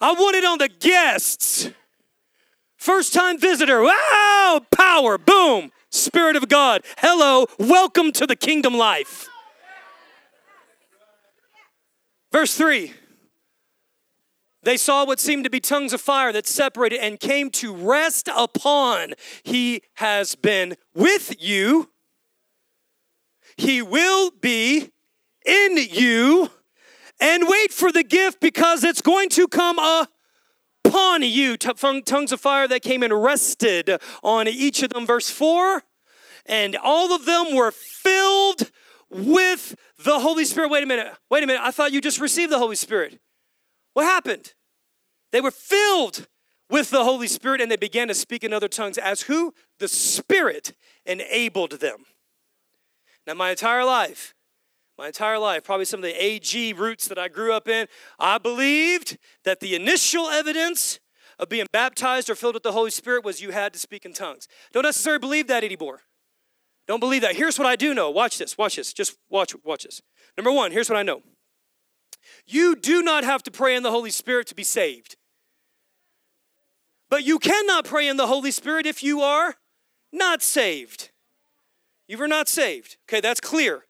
[0.00, 1.70] I want it on the guests.
[2.76, 6.82] First time visitor, wow, power, boom, Spirit of God.
[6.98, 9.28] Hello, welcome to the kingdom life.
[12.30, 12.92] Verse 3
[14.66, 18.28] they saw what seemed to be tongues of fire that separated and came to rest
[18.36, 19.14] upon.
[19.44, 21.90] He has been with you.
[23.56, 24.90] He will be
[25.46, 26.50] in you.
[27.20, 29.78] And wait for the gift because it's going to come
[30.84, 31.56] upon you.
[31.56, 35.06] Tongues of fire that came and rested on each of them.
[35.06, 35.82] Verse 4
[36.48, 38.70] and all of them were filled
[39.10, 40.70] with the Holy Spirit.
[40.70, 41.12] Wait a minute.
[41.30, 41.62] Wait a minute.
[41.62, 43.20] I thought you just received the Holy Spirit.
[43.94, 44.54] What happened?
[45.32, 46.28] They were filled
[46.70, 49.54] with the Holy Spirit and they began to speak in other tongues as who?
[49.78, 50.72] The Spirit
[51.04, 52.04] enabled them.
[53.26, 54.34] Now, my entire life,
[54.98, 57.86] my entire life, probably some of the AG roots that I grew up in,
[58.18, 61.00] I believed that the initial evidence
[61.38, 64.12] of being baptized or filled with the Holy Spirit was you had to speak in
[64.12, 64.48] tongues.
[64.72, 66.00] Don't necessarily believe that anymore.
[66.86, 67.36] Don't believe that.
[67.36, 68.10] Here's what I do know.
[68.10, 68.56] Watch this.
[68.56, 68.92] Watch this.
[68.92, 70.00] Just watch watch this.
[70.36, 71.22] Number 1, here's what I know.
[72.46, 75.16] You do not have to pray in the Holy Spirit to be saved.
[77.08, 79.56] But you cannot pray in the Holy Spirit if you are
[80.12, 81.10] not saved.
[82.08, 82.96] You are not saved.
[83.08, 83.84] Okay, that's clear.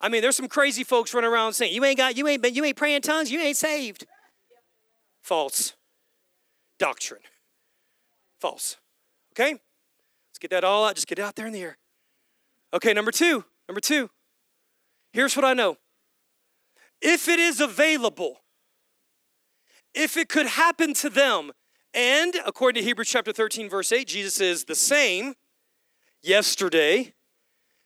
[0.00, 2.54] I mean, there's some crazy folks running around saying, "You ain't got, you ain't, been,
[2.54, 4.06] you ain't praying tongues, you ain't saved."
[5.22, 5.74] False
[6.78, 7.22] doctrine.
[8.40, 8.76] False.
[9.32, 10.94] Okay, let's get that all out.
[10.94, 11.76] Just get it out there in the air.
[12.72, 13.44] Okay, number two.
[13.68, 14.10] Number two.
[15.12, 15.76] Here's what I know
[17.00, 18.40] if it is available,
[19.94, 21.52] if it could happen to them,
[21.94, 25.34] and according to Hebrews chapter 13, verse 8, Jesus is the same
[26.22, 27.14] yesterday,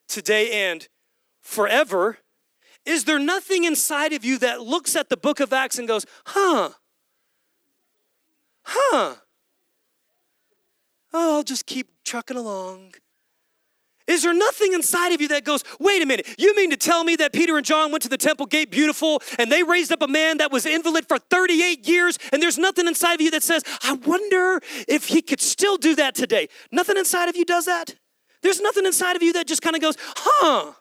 [0.08, 0.88] today, and
[1.43, 2.18] forever.
[2.86, 6.07] Is there nothing inside of you that looks at the book of Acts and goes,
[6.26, 6.70] huh,
[8.62, 9.14] huh,
[11.12, 12.95] oh, I'll just keep trucking along.
[14.09, 17.05] Is there nothing inside of you that goes, wait a minute, you mean to tell
[17.05, 20.03] me that Peter and John went to the temple gate beautiful and they raised up
[20.03, 23.45] a man that was invalid for 38 years and there's nothing inside of you that
[23.45, 26.49] says, I wonder if he could still do that today?
[26.72, 27.95] Nothing inside of you does that?
[28.43, 30.72] There's nothing inside of you that just kind of goes, huh,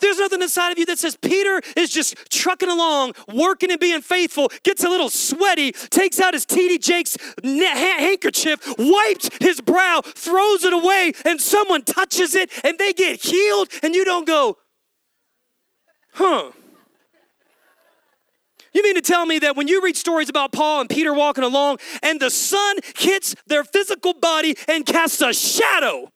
[0.00, 4.00] there's nothing inside of you that says Peter is just trucking along, working and being
[4.00, 10.64] faithful, gets a little sweaty, takes out his TD Jakes handkerchief, wipes his brow, throws
[10.64, 14.58] it away, and someone touches it and they get healed, and you don't go,
[16.12, 16.52] huh.
[18.72, 21.44] You mean to tell me that when you read stories about Paul and Peter walking
[21.44, 26.08] along and the sun hits their physical body and casts a shadow,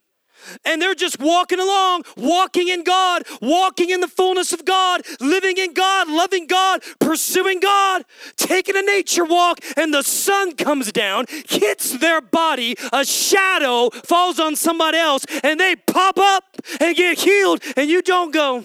[0.65, 5.57] and they're just walking along, walking in God, walking in the fullness of God, living
[5.57, 8.05] in God, loving God, pursuing God,
[8.37, 14.39] taking a nature walk, and the sun comes down, hits their body, a shadow falls
[14.39, 16.45] on somebody else, and they pop up
[16.81, 18.65] and get healed, and you don't go,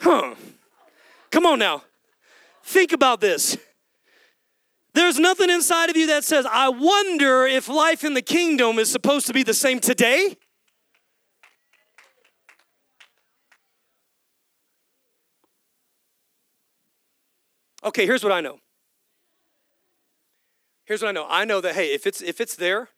[0.00, 0.34] huh?
[1.30, 1.82] Come on now.
[2.62, 3.56] Think about this.
[4.94, 8.90] There's nothing inside of you that says, I wonder if life in the kingdom is
[8.90, 10.36] supposed to be the same today
[17.86, 18.58] Okay, here's what I know.
[20.84, 21.26] Here's what I know.
[21.28, 22.88] I know that hey, if it's if it's there,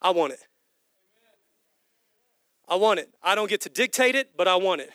[0.00, 0.40] I want it.
[2.68, 3.12] I want it.
[3.22, 4.90] I don't get to dictate it, but I want it.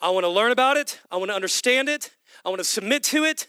[0.00, 1.00] I want to learn about it.
[1.10, 2.10] I want to understand it.
[2.44, 3.46] I want to submit to it.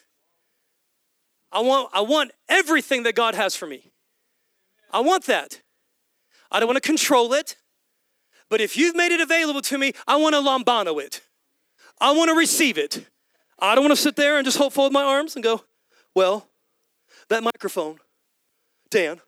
[1.52, 3.92] I want I want everything that God has for me.
[4.92, 5.62] I want that.
[6.50, 7.58] I don't want to control it.
[8.50, 11.22] But if you've made it available to me, I want to lambano it.
[12.00, 13.08] I want to receive it.
[13.64, 15.64] I don't want to sit there and just hold, fold my arms and go,
[16.14, 16.50] well,
[17.30, 18.00] that microphone,
[18.90, 19.22] Dan,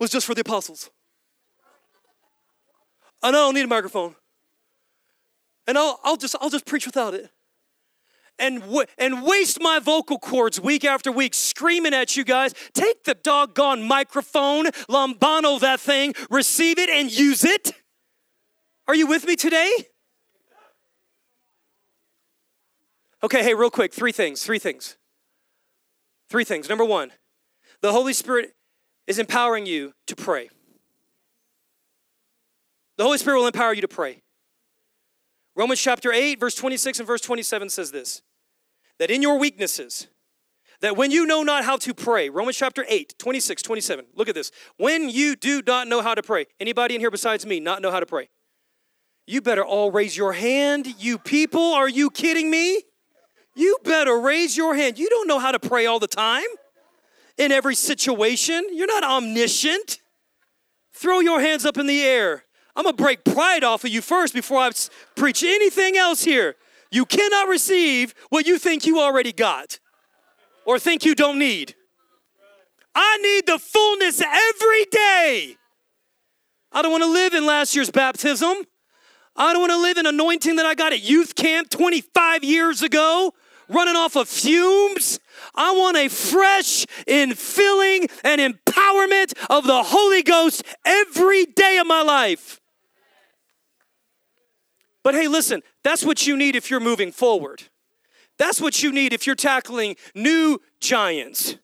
[0.00, 0.90] was just for the apostles.
[3.22, 4.16] Know I don't need a microphone.
[5.66, 7.30] And I'll, I'll, just, I'll just preach without it.
[8.38, 12.54] And, w- and waste my vocal cords week after week screaming at you guys.
[12.72, 17.72] Take the doggone microphone, lambano that thing, receive it and use it.
[18.88, 19.70] Are you with me today?
[23.24, 24.98] Okay, hey, real quick, three things, three things.
[26.28, 26.68] Three things.
[26.68, 27.10] Number one,
[27.80, 28.54] the Holy Spirit
[29.06, 30.50] is empowering you to pray.
[32.98, 34.20] The Holy Spirit will empower you to pray.
[35.56, 38.20] Romans chapter 8, verse 26 and verse 27 says this
[38.98, 40.08] that in your weaknesses,
[40.82, 44.34] that when you know not how to pray, Romans chapter 8, 26, 27, look at
[44.34, 44.50] this.
[44.76, 47.90] When you do not know how to pray, anybody in here besides me not know
[47.90, 48.28] how to pray?
[49.26, 51.72] You better all raise your hand, you people.
[51.72, 52.82] Are you kidding me?
[53.54, 54.98] You better raise your hand.
[54.98, 56.44] You don't know how to pray all the time
[57.38, 58.66] in every situation.
[58.72, 60.00] You're not omniscient.
[60.92, 62.44] Throw your hands up in the air.
[62.76, 64.70] I'm gonna break pride off of you first before I
[65.14, 66.56] preach anything else here.
[66.90, 69.78] You cannot receive what you think you already got
[70.64, 71.74] or think you don't need.
[72.94, 75.56] I need the fullness every day.
[76.72, 78.56] I don't wanna live in last year's baptism.
[79.36, 83.32] I don't wanna live in anointing that I got at youth camp 25 years ago
[83.68, 85.18] running off of fumes.
[85.54, 92.02] I want a fresh infilling and empowerment of the Holy Ghost every day of my
[92.02, 92.60] life.
[95.02, 97.64] But hey, listen, that's what you need if you're moving forward.
[98.38, 101.56] That's what you need if you're tackling new giants.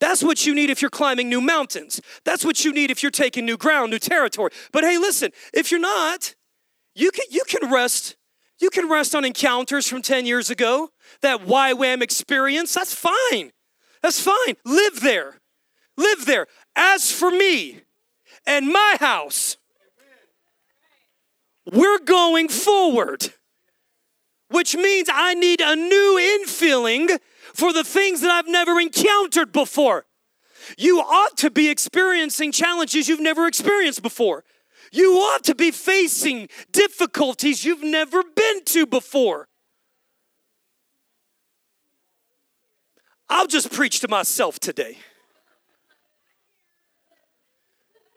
[0.00, 2.00] That's what you need if you're climbing new mountains.
[2.24, 4.50] That's what you need if you're taking new ground, new territory.
[4.72, 6.34] But hey, listen, if you're not,
[6.94, 8.16] you can you can rest
[8.58, 10.90] you can rest on encounters from 10 years ago,
[11.22, 12.74] that YWAM experience.
[12.74, 13.52] That's fine.
[14.02, 14.56] That's fine.
[14.64, 15.40] Live there.
[15.96, 16.46] Live there.
[16.74, 17.82] As for me
[18.46, 19.56] and my house,
[21.70, 23.34] we're going forward,
[24.48, 27.18] which means I need a new infilling
[27.54, 30.06] for the things that I've never encountered before.
[30.76, 34.44] You ought to be experiencing challenges you've never experienced before.
[34.92, 39.48] You ought to be facing difficulties you've never been to before.
[43.32, 44.98] I'll just preach to myself today.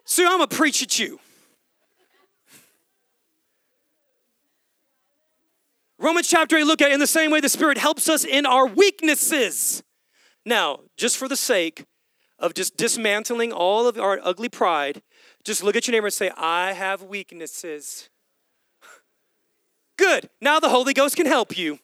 [0.04, 1.22] See, I'm gonna preach at you.
[5.98, 8.46] Romans chapter 8, look at it in the same way the Spirit helps us in
[8.46, 9.82] our weaknesses.
[10.46, 11.86] Now, just for the sake
[12.38, 15.02] of just dismantling all of our ugly pride,
[15.46, 18.10] just look at your neighbor and say, I have weaknesses.
[19.98, 20.30] Good.
[20.42, 21.80] Now the Holy Ghost can help you.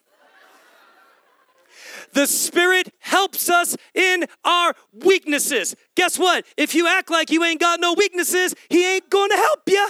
[2.14, 5.76] The Spirit helps us in our weaknesses.
[5.95, 6.45] Guess what?
[6.57, 9.89] If you act like you ain't got no weaknesses, He ain't gonna help you.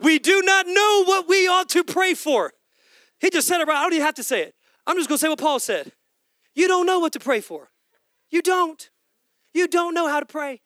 [0.00, 2.52] We do not know what we ought to pray for.
[3.20, 3.76] He just said it right.
[3.76, 4.54] I don't even have to say it.
[4.86, 5.92] I'm just gonna say what Paul said.
[6.54, 7.70] You don't know what to pray for.
[8.30, 8.90] You don't.
[9.54, 10.60] You don't know how to pray.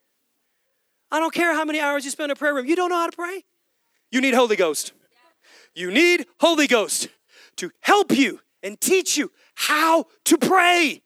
[1.10, 2.66] I don't care how many hours you spend in a prayer room.
[2.66, 3.44] You don't know how to pray.
[4.10, 4.92] You need Holy Ghost.
[5.74, 7.08] You need Holy Ghost
[7.56, 11.02] to help you and teach you how to pray.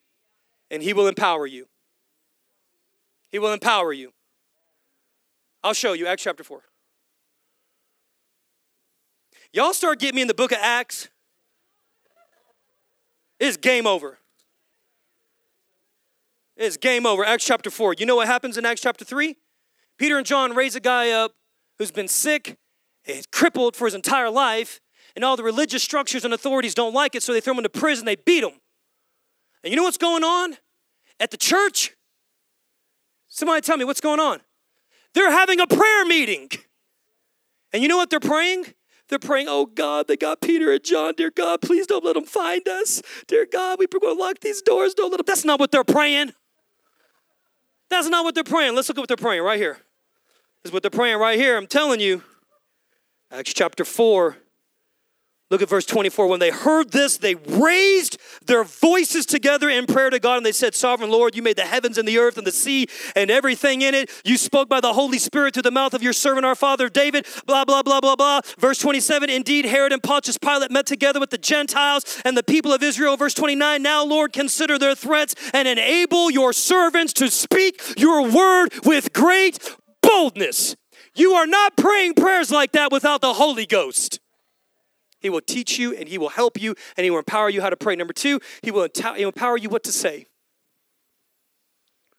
[0.71, 1.67] And He will empower you.
[3.31, 4.13] He will empower you.
[5.63, 6.63] I'll show you, Acts chapter 4.
[9.53, 11.09] Y'all start getting me in the book of Acts,
[13.41, 14.19] it's game over.
[16.57, 17.25] It's game over.
[17.25, 17.95] Acts chapter 4.
[17.99, 19.35] You know what happens in Acts chapter 3?
[19.97, 21.33] Peter and John raise a guy up
[21.79, 22.59] who's been sick
[23.07, 24.79] and crippled for his entire life,
[25.15, 27.69] and all the religious structures and authorities don't like it, so they throw them into
[27.69, 28.53] prison, they beat them.
[29.63, 30.57] And you know what's going on
[31.19, 31.95] at the church?
[33.29, 34.41] Somebody tell me what's going on.
[35.15, 36.49] They're having a prayer meeting.
[37.73, 38.67] And you know what they're praying?
[39.09, 41.15] They're praying, oh God, they got Peter and John.
[41.17, 43.03] Dear God, please don't let them find us.
[43.27, 44.95] Dear God, we're going to lock these doors.
[44.95, 45.25] Don't let them.
[45.27, 46.33] That's not what they're praying.
[47.89, 48.77] That's not what they're praying.
[48.77, 49.79] Let's look at what they're praying right here.
[50.63, 51.57] This is what they're praying right here.
[51.57, 52.23] I'm telling you.
[53.33, 54.37] Acts chapter 4.
[55.51, 56.29] Look at verse 24.
[56.29, 60.53] When they heard this, they raised their voices together in prayer to God and they
[60.53, 62.87] said, Sovereign Lord, you made the heavens and the earth and the sea
[63.17, 64.11] and everything in it.
[64.25, 67.27] You spoke by the Holy Spirit through the mouth of your servant, our father David.
[67.47, 68.43] Blah, blah, blah, blah, blah.
[68.59, 72.73] Verse 27 Indeed, Herod and Pontius Pilate met together with the Gentiles and the people
[72.73, 73.17] of Israel.
[73.17, 78.69] Verse 29 Now, Lord, consider their threats and enable your servants to speak your word
[78.85, 79.59] with great
[80.01, 80.77] boldness.
[81.17, 84.21] You are not praying prayers like that without the Holy Ghost.
[85.21, 87.71] He will teach you and he will help you and he will empower you how
[87.71, 87.97] to pray.
[87.97, 90.27] Number two, he will empower you what to say.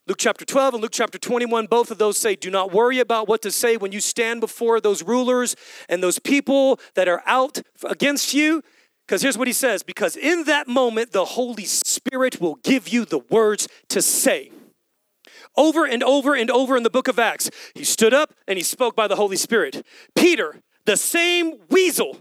[0.08, 3.28] Luke chapter 12 and Luke chapter 21, both of those say, Do not worry about
[3.28, 5.56] what to say when you stand before those rulers
[5.88, 8.64] and those people that are out against you.
[9.08, 13.06] Because here's what he says because in that moment, the Holy Spirit will give you
[13.06, 14.52] the words to say.
[15.56, 18.64] Over and over and over in the book of Acts, he stood up and he
[18.64, 19.86] spoke by the Holy Spirit.
[20.16, 22.18] Peter, the same weasel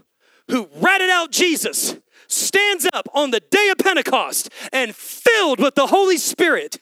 [0.51, 1.95] who ratted out Jesus,
[2.27, 6.79] stands up on the day of Pentecost and filled with the Holy Spirit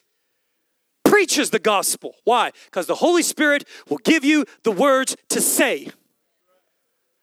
[1.06, 2.16] preaches the gospel.
[2.24, 2.52] Why?
[2.66, 5.90] Because the Holy Spirit will give you the words to say.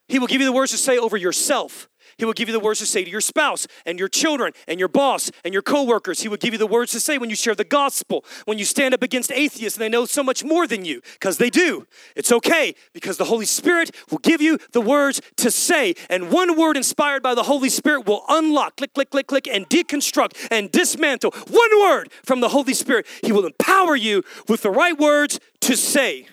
[0.09, 1.88] He will give you the words to say over yourself.
[2.18, 4.78] He will give you the words to say to your spouse and your children and
[4.78, 6.20] your boss and your coworkers.
[6.20, 8.64] He will give you the words to say when you share the gospel, when you
[8.64, 11.86] stand up against atheists and they know so much more than you, because they do.
[12.14, 15.94] It's okay because the Holy Spirit will give you the words to say.
[16.08, 19.68] And one word inspired by the Holy Spirit will unlock, click, click, click, click, and
[19.68, 21.32] deconstruct and dismantle.
[21.48, 23.06] One word from the Holy Spirit.
[23.22, 26.26] He will empower you with the right words to say.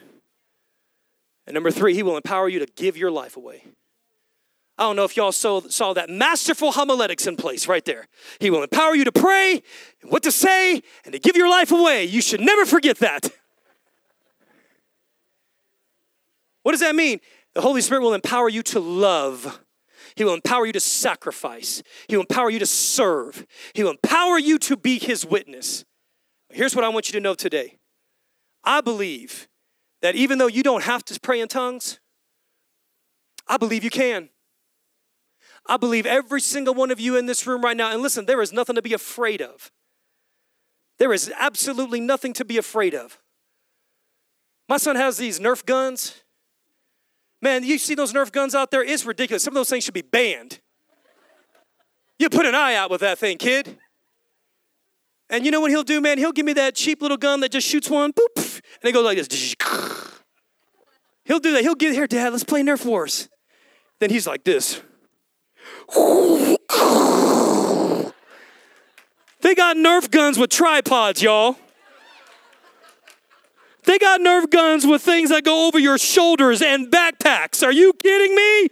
[1.46, 3.64] And number three, He will empower you to give your life away.
[4.78, 8.08] I don't know if y'all saw, saw that masterful homiletics in place right there.
[8.40, 9.62] He will empower you to pray,
[10.04, 12.06] what to say, and to give your life away.
[12.06, 13.30] You should never forget that.
[16.64, 17.20] What does that mean?
[17.54, 19.60] The Holy Spirit will empower you to love.
[20.16, 21.84] He will empower you to sacrifice.
[22.08, 23.46] He will empower you to serve.
[23.74, 25.86] He will empower you to be His witness.
[26.50, 27.78] Here's what I want you to know today
[28.64, 29.48] I believe
[30.02, 32.00] that even though you don't have to pray in tongues,
[33.48, 34.30] I believe you can.
[35.68, 38.42] I believe every single one of you in this room right now, and listen, there
[38.42, 39.72] is nothing to be afraid of.
[41.00, 43.20] There is absolutely nothing to be afraid of.
[44.70, 46.24] My son has these Nerf guns.
[47.42, 48.84] Man, you see those Nerf guns out there?
[48.84, 49.44] It's ridiculous.
[49.44, 50.60] Some of those things should be banned.
[52.20, 53.78] You put an eye out with that thing, kid.
[55.30, 56.18] And you know what he'll do, man?
[56.18, 59.04] He'll give me that cheap little gun that just shoots one, boop, and it goes
[59.04, 59.56] like this.
[61.26, 61.62] He'll do that.
[61.62, 62.32] He'll get here, Dad.
[62.32, 63.30] Let's play Nerf Wars.
[64.00, 64.82] Then he's like this.
[69.42, 71.58] They got Nerf guns with tripods, y'all.
[73.84, 77.66] They got Nerf guns with things that go over your shoulders and backpacks.
[77.66, 78.70] Are you kidding me?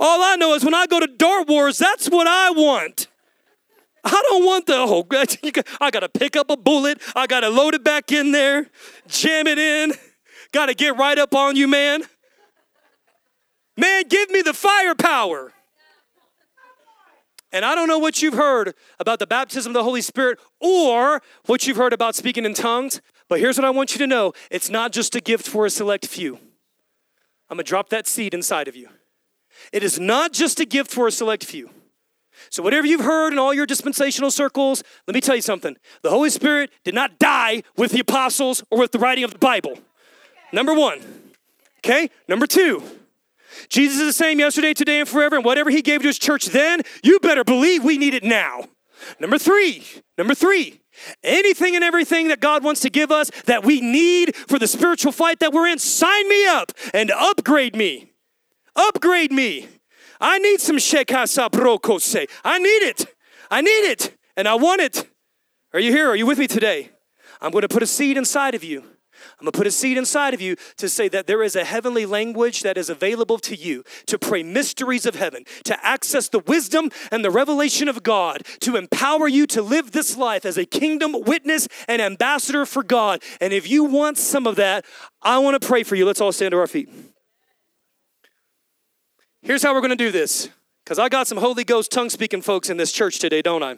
[0.00, 3.06] All I know is when I go to Dart Wars, that's what I want.
[4.04, 5.06] I don't want the oh,
[5.80, 7.00] I got to pick up a bullet.
[7.14, 8.68] I got to load it back in there,
[9.06, 9.92] jam it in.
[10.52, 12.02] Got to get right up on you, man.
[13.76, 15.52] Man, give me the firepower.
[17.52, 21.20] And I don't know what you've heard about the baptism of the Holy Spirit or
[21.44, 24.32] what you've heard about speaking in tongues, but here's what I want you to know
[24.50, 26.36] it's not just a gift for a select few.
[27.50, 28.88] I'm gonna drop that seed inside of you.
[29.72, 31.68] It is not just a gift for a select few.
[32.48, 35.76] So, whatever you've heard in all your dispensational circles, let me tell you something.
[36.02, 39.38] The Holy Spirit did not die with the apostles or with the writing of the
[39.38, 39.78] Bible.
[40.52, 41.00] Number one.
[41.84, 42.08] Okay?
[42.28, 42.82] Number two.
[43.68, 45.36] Jesus is the same yesterday, today, and forever.
[45.36, 48.64] And whatever he gave to his church then, you better believe we need it now.
[49.18, 49.84] Number three,
[50.16, 50.80] number three,
[51.22, 55.12] anything and everything that God wants to give us that we need for the spiritual
[55.12, 58.12] fight that we're in, sign me up and upgrade me.
[58.76, 59.68] Upgrade me.
[60.20, 62.28] I need some shekasabrokose.
[62.44, 63.06] I need it.
[63.50, 64.16] I need it.
[64.36, 65.08] And I want it.
[65.74, 66.08] Are you here?
[66.08, 66.90] Are you with me today?
[67.40, 68.84] I'm going to put a seed inside of you.
[69.42, 72.06] I'm gonna put a seed inside of you to say that there is a heavenly
[72.06, 76.90] language that is available to you to pray mysteries of heaven, to access the wisdom
[77.10, 81.16] and the revelation of God, to empower you to live this life as a kingdom
[81.22, 83.20] witness and ambassador for God.
[83.40, 84.84] And if you want some of that,
[85.22, 86.06] I wanna pray for you.
[86.06, 86.88] Let's all stand to our feet.
[89.42, 90.50] Here's how we're gonna do this,
[90.84, 93.76] because I got some Holy Ghost tongue speaking folks in this church today, don't I?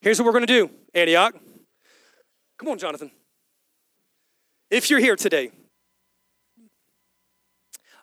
[0.00, 1.36] Here's what we're gonna do, Antioch.
[2.58, 3.12] Come on, Jonathan.
[4.68, 5.52] If you're here today,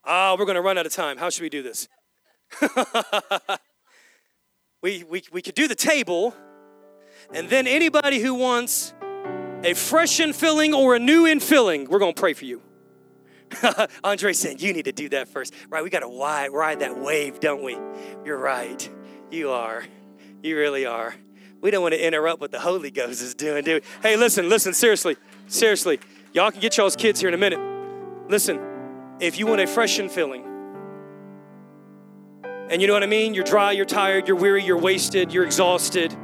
[0.06, 1.18] ah, we're going to run out of time.
[1.18, 1.90] How should we do this?
[4.82, 6.34] we, we, we could do the table,
[7.34, 8.94] and then anybody who wants
[9.64, 12.62] a fresh infilling or a new infilling, we're going to pray for you.
[14.06, 15.54] Andre said, You need to do that first.
[15.70, 17.78] Right, we got to ride, ride that wave, don't we?
[18.24, 18.90] You're right.
[19.32, 19.84] You are.
[20.42, 21.14] You really are.
[21.66, 23.82] We don't want to interrupt what the Holy Ghost is doing, do we?
[24.04, 26.00] Hey, listen, listen, seriously, seriously.
[26.32, 27.60] Y'all can get y'all's kids here in a minute.
[28.30, 28.60] Listen,
[29.20, 30.46] if you want a fresh infilling,
[32.70, 33.34] and you know what I mean?
[33.34, 36.16] You're dry, you're tired, you're weary, you're wasted, you're exhausted.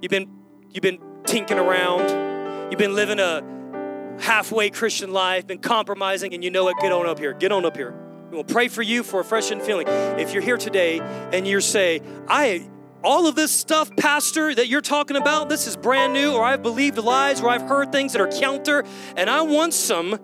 [0.00, 0.30] You've been
[0.70, 2.70] you've been tinking around.
[2.72, 7.04] You've been living a halfway Christian life, been compromising, and you know it, get on
[7.04, 7.34] up here.
[7.34, 7.94] Get on up here.
[8.30, 9.88] We will pray for you for a fresh and feeling.
[10.18, 12.66] If you're here today and you say, I
[13.02, 16.62] all of this stuff, Pastor, that you're talking about, this is brand new, or I've
[16.62, 18.84] believed lies, or I've heard things that are counter,
[19.16, 20.18] and I want some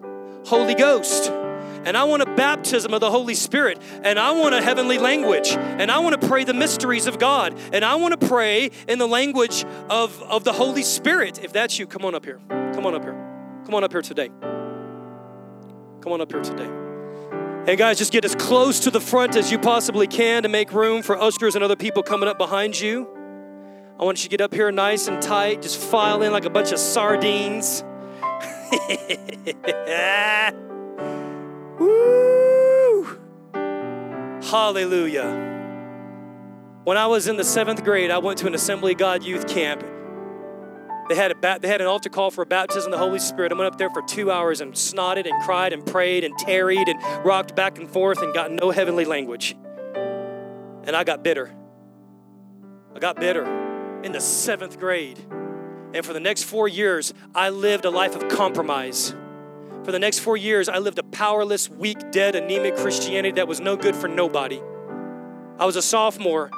[0.46, 1.32] Holy Ghost.
[1.86, 3.80] And I want a baptism of the Holy Spirit.
[4.02, 5.50] And I want a heavenly language.
[5.50, 7.56] And I want to pray the mysteries of God.
[7.72, 11.44] And I want to pray in the language of, of the Holy Spirit.
[11.44, 12.40] If that's you, come on up here.
[12.48, 13.14] Come on up here.
[13.64, 14.30] Come on up here today.
[16.00, 16.85] Come on up here today.
[17.66, 20.72] Hey guys, just get as close to the front as you possibly can to make
[20.72, 23.08] room for ushers and other people coming up behind you.
[23.98, 26.50] I want you to get up here nice and tight, just file in like a
[26.50, 27.82] bunch of sardines.
[31.80, 33.18] Woo!
[34.44, 35.24] Hallelujah.
[36.84, 39.84] When I was in the seventh grade, I went to an Assembly God youth camp.
[41.08, 43.52] They had, a, they had an altar call for a baptism of the Holy Spirit.
[43.52, 46.88] I went up there for two hours and snotted and cried and prayed and tarried
[46.88, 49.56] and rocked back and forth and got no heavenly language.
[49.94, 51.54] And I got bitter.
[52.94, 53.44] I got bitter
[54.02, 55.18] in the seventh grade.
[55.94, 59.14] And for the next four years, I lived a life of compromise.
[59.84, 63.60] For the next four years, I lived a powerless, weak, dead, anemic Christianity that was
[63.60, 64.60] no good for nobody.
[65.58, 66.50] I was a sophomore.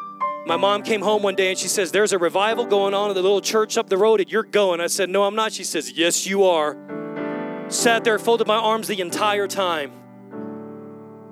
[0.48, 3.12] My mom came home one day and she says, There's a revival going on at
[3.12, 4.80] the little church up the road and you're going.
[4.80, 5.52] I said, No, I'm not.
[5.52, 6.74] She says, Yes, you are.
[7.68, 9.92] Sat there, folded my arms the entire time.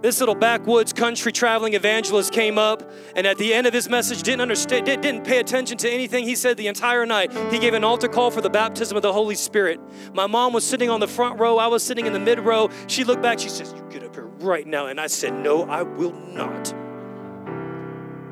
[0.03, 2.83] This little backwoods country traveling evangelist came up
[3.17, 6.35] and at the end of his message didn't understand, didn't pay attention to anything he
[6.35, 7.33] said the entire night.
[7.51, 9.81] He gave an altar call for the baptism of the Holy Spirit.
[10.13, 12.69] My mom was sitting on the front row, I was sitting in the mid row.
[12.87, 14.89] She looked back, she says, You get up here right now.
[14.89, 16.76] And I said, No, I will not.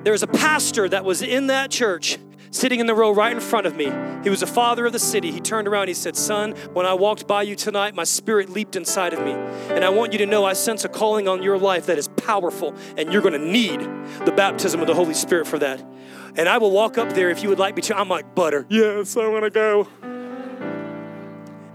[0.05, 2.18] There was a pastor that was in that church
[2.50, 3.90] sitting in the row right in front of me.
[4.22, 5.32] He was a father of the city.
[5.32, 8.76] He turned around, he said, Son, when I walked by you tonight, my spirit leaped
[8.76, 9.32] inside of me.
[9.32, 12.09] And I want you to know I sense a calling on your life that is
[12.09, 13.80] powerful, and you're going to need
[14.26, 15.82] the baptism of the Holy Spirit for that.
[16.36, 17.98] And I will walk up there if you would like me to.
[17.98, 19.88] I'm like, Butter, yes, I want to go.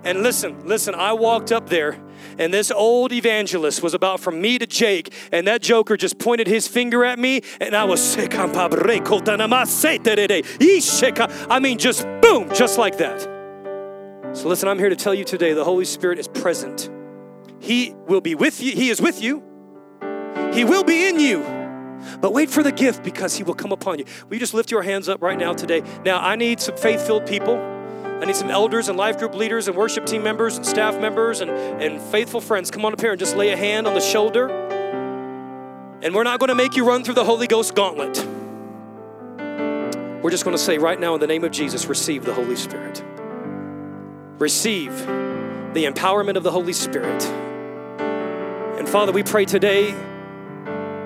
[0.03, 1.99] And listen, listen, I walked up there
[2.39, 6.47] and this old evangelist was about from me to Jake, and that joker just pointed
[6.47, 8.33] his finger at me, and I was sick.
[11.49, 13.21] I mean, just boom, just like that.
[14.33, 16.89] So listen, I'm here to tell you today the Holy Spirit is present.
[17.59, 19.43] He will be with you, He is with you,
[20.53, 21.43] He will be in you.
[22.21, 24.05] But wait for the gift because He will come upon you.
[24.27, 25.83] Will you just lift your hands up right now today?
[26.05, 27.78] Now, I need some faith filled people.
[28.22, 31.39] I need some elders and life group leaders and worship team members and staff members
[31.39, 32.70] and, and faithful friends.
[32.70, 34.49] Come on up here and just lay a hand on the shoulder.
[36.01, 38.17] And we're not going to make you run through the Holy Ghost gauntlet.
[40.22, 42.57] We're just going to say right now, in the name of Jesus, receive the Holy
[42.57, 43.01] Spirit.
[44.38, 44.91] Receive
[45.74, 47.24] the empowerment of the Holy Spirit.
[48.78, 49.91] And Father, we pray today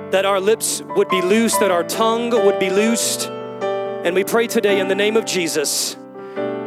[0.10, 3.28] that our lips would be loosed, that our tongue would be loosed.
[3.28, 5.96] And we pray today in the name of Jesus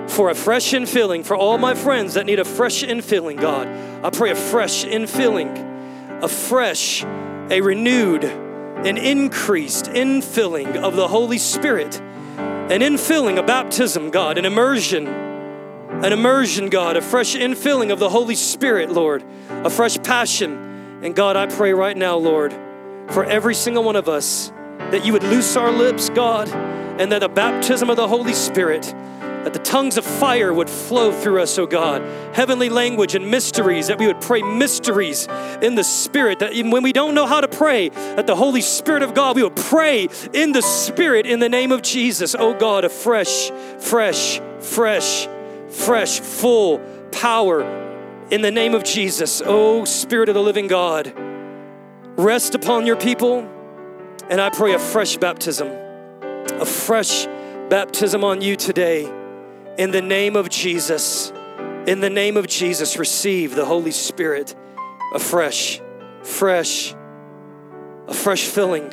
[0.08, 3.66] for a fresh infilling for all my friends that need a fresh infilling, God.
[4.04, 11.38] I pray a fresh infilling, a fresh, a renewed, an increased infilling of the Holy
[11.38, 17.98] Spirit, an infilling, a baptism, God, an immersion, an immersion, God, a fresh infilling of
[17.98, 21.00] the Holy Spirit, Lord, a fresh passion.
[21.02, 22.52] And God, I pray right now, Lord,
[23.10, 26.48] for every single one of us that you would loose our lips, God,
[27.00, 28.94] and that the baptism of the Holy Spirit
[29.46, 32.02] that the tongues of fire would flow through us, oh God.
[32.34, 35.28] Heavenly language and mysteries, that we would pray mysteries
[35.62, 38.60] in the Spirit, that even when we don't know how to pray, that the Holy
[38.60, 42.54] Spirit of God, we would pray in the Spirit in the name of Jesus, oh
[42.54, 45.28] God, a fresh, fresh, fresh,
[45.68, 46.80] fresh, full
[47.12, 47.62] power
[48.32, 51.12] in the name of Jesus, oh Spirit of the living God.
[52.16, 53.48] Rest upon your people,
[54.28, 55.68] and I pray a fresh baptism,
[56.32, 57.26] a fresh
[57.68, 59.08] baptism on you today.
[59.78, 61.30] In the name of Jesus,
[61.86, 64.54] in the name of Jesus, receive the Holy Spirit
[65.12, 65.82] afresh,
[66.22, 66.94] fresh,
[68.08, 68.90] a fresh filling,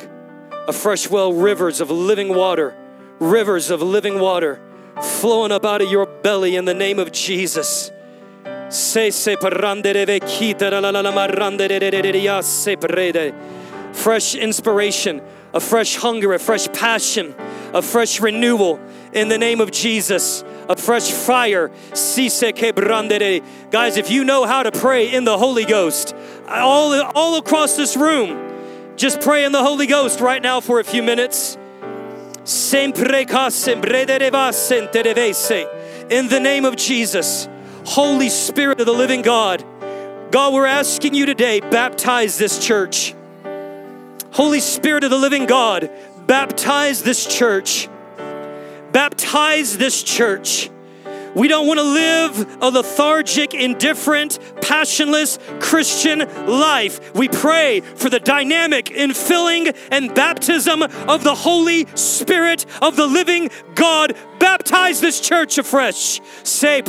[0.68, 2.76] a fresh well, rivers of living water,
[3.18, 4.60] rivers of living water
[5.02, 7.90] flowing up out of your belly in the name of Jesus.
[13.94, 15.22] Fresh inspiration,
[15.54, 17.34] a fresh hunger, a fresh passion,
[17.72, 18.78] a fresh renewal
[19.14, 21.70] in the name of Jesus a fresh fire.
[23.70, 26.14] Guys, if you know how to pray in the Holy Ghost,
[26.48, 30.84] all, all across this room, just pray in the Holy Ghost right now for a
[30.84, 31.56] few minutes.
[36.10, 37.48] In the name of Jesus,
[37.86, 39.64] Holy Spirit of the living God,
[40.30, 43.14] God, we're asking you today, baptize this church.
[44.32, 45.90] Holy Spirit of the living God,
[46.26, 47.88] baptize this church.
[48.94, 50.70] Baptize this church.
[51.34, 57.12] We don't want to live a lethargic, indifferent, passionless Christian life.
[57.12, 63.50] We pray for the dynamic infilling and baptism of the Holy Spirit of the living
[63.74, 64.16] God.
[64.38, 66.20] Baptize this church afresh.
[66.44, 66.82] Se.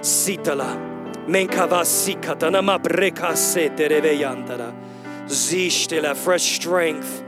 [0.00, 0.93] Sitala.
[5.26, 7.22] Zishtela, fresh strength.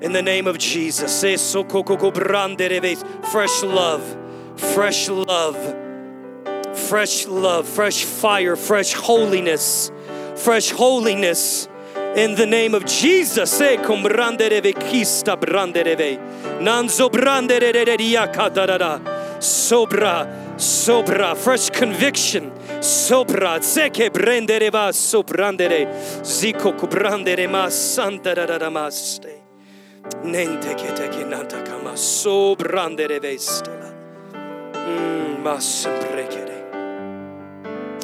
[0.00, 1.12] In the name of Jesus.
[1.12, 2.96] Say so coco brandereve
[3.26, 4.16] fresh love,
[4.56, 5.56] fresh love,
[6.88, 9.90] fresh love, fresh fire, fresh holiness,
[10.36, 11.68] fresh holiness.
[12.16, 13.50] In the name of Jesus.
[13.50, 16.18] Se cum brandereve kista brandereve,
[16.60, 19.00] nanzo Brandere Yaka Dadara.
[19.40, 20.26] sobra.
[20.56, 22.52] Sobra, fresh conviction.
[22.80, 25.86] Sobra, zeke brendere va soprandere.
[26.22, 29.42] Ziko kubrandere ma santa da da maste.
[30.22, 33.20] Nente che te che nata kama sobrandere.
[34.76, 36.58] Mm, ma semprekere.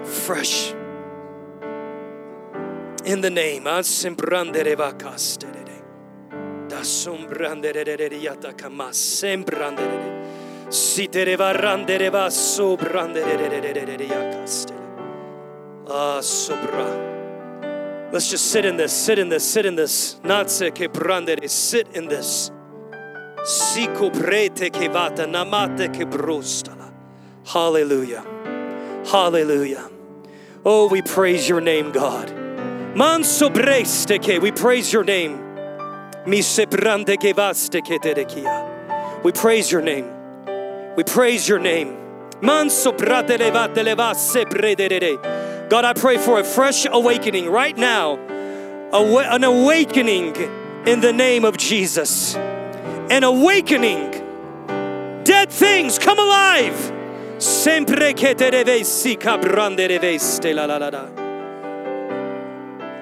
[0.05, 0.75] Fresh.
[3.05, 5.55] In the name, as sembrandere va castere.
[6.69, 10.36] Da sombrandere yata kama sembrandere.
[10.77, 11.55] Sitereva
[15.89, 18.13] Ah, sobra.
[18.13, 20.21] Let's just sit in this, sit in this, sit in this.
[20.23, 22.51] Natse ke sit in this.
[23.43, 26.93] Siko prete ke vata, namate ke brostala.
[27.47, 28.25] Hallelujah.
[29.07, 29.89] Hallelujah.
[30.63, 32.31] Oh, we praise your name, God.
[32.95, 35.39] Man sobreste ke, we praise your name.
[36.27, 40.16] Mi se brande ke vaste ke We praise your name.
[40.97, 41.95] We praise your name.
[42.41, 42.71] God,
[45.85, 48.17] I pray for a fresh awakening right now.
[48.93, 50.35] An awakening
[50.87, 52.35] in the name of Jesus.
[52.35, 54.11] An awakening.
[55.25, 56.93] Dead things come alive.
[57.39, 61.09] Sempre che te revesi cabrande reveste la la la la.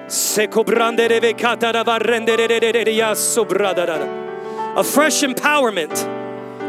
[0.07, 4.75] Se cobrande reve catara varrende re ya sobrada.
[4.75, 6.24] A fresh empowerment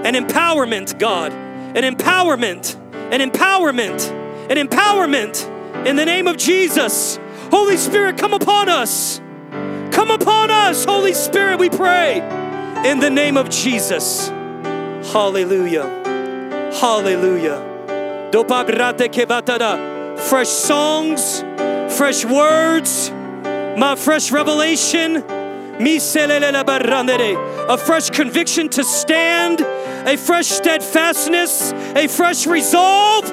[0.07, 2.76] an empowerment, God, an empowerment,
[3.11, 4.09] an empowerment,
[4.48, 7.18] an empowerment in the name of Jesus.
[7.50, 9.20] Holy Spirit, come upon us.
[9.90, 12.18] Come upon us, Holy Spirit, we pray
[12.88, 14.28] in the name of Jesus.
[15.12, 15.88] Hallelujah.
[16.72, 18.30] Hallelujah.
[20.28, 21.40] Fresh songs,
[21.96, 25.24] fresh words, my fresh revelation
[27.68, 29.59] a fresh conviction to stand,
[30.07, 33.24] a fresh steadfastness, a fresh resolve.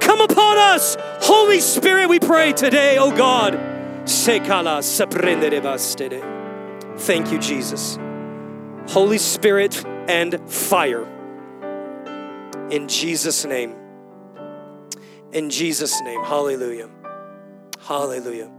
[0.00, 3.54] Come upon us, Holy Spirit, we pray today, oh God.
[6.98, 7.98] Thank you, Jesus.
[8.88, 11.06] Holy Spirit and fire.
[12.70, 13.74] In Jesus' name.
[15.32, 16.22] In Jesus' name.
[16.24, 16.90] Hallelujah.
[17.80, 18.50] Hallelujah.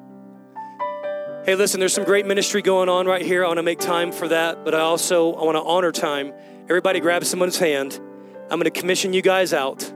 [1.46, 3.44] Hey, listen, there's some great ministry going on right here.
[3.44, 6.34] I want to make time for that, but I also I want to honor time.
[6.72, 8.00] Everybody grab someone's hand.
[8.44, 9.92] I'm going to commission you guys out.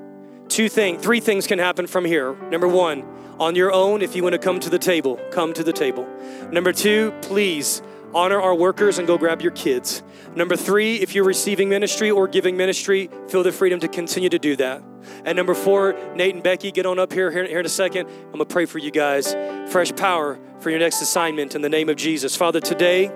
[0.49, 2.35] Two things, three things can happen from here.
[2.49, 3.05] Number one,
[3.39, 6.05] on your own, if you want to come to the table, come to the table.
[6.51, 7.81] Number two, please
[8.13, 10.03] honor our workers and go grab your kids.
[10.35, 14.37] Number three, if you're receiving ministry or giving ministry, feel the freedom to continue to
[14.37, 14.83] do that.
[15.23, 18.09] And number four, Nate and Becky, get on up here, here, here in a second.
[18.09, 19.33] I'm going to pray for you guys.
[19.71, 22.35] Fresh power for your next assignment in the name of Jesus.
[22.35, 23.09] Father, today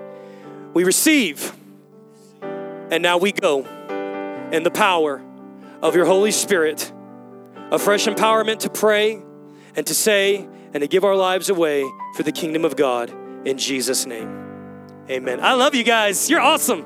[0.72, 1.59] we receive
[2.90, 3.60] and now we go
[4.52, 5.22] in the power
[5.82, 6.92] of your Holy Spirit,
[7.70, 9.22] a fresh empowerment to pray
[9.76, 11.84] and to say and to give our lives away
[12.16, 13.10] for the kingdom of God
[13.46, 14.28] in Jesus' name.
[15.08, 15.40] Amen.
[15.40, 16.28] I love you guys.
[16.28, 16.84] You're awesome.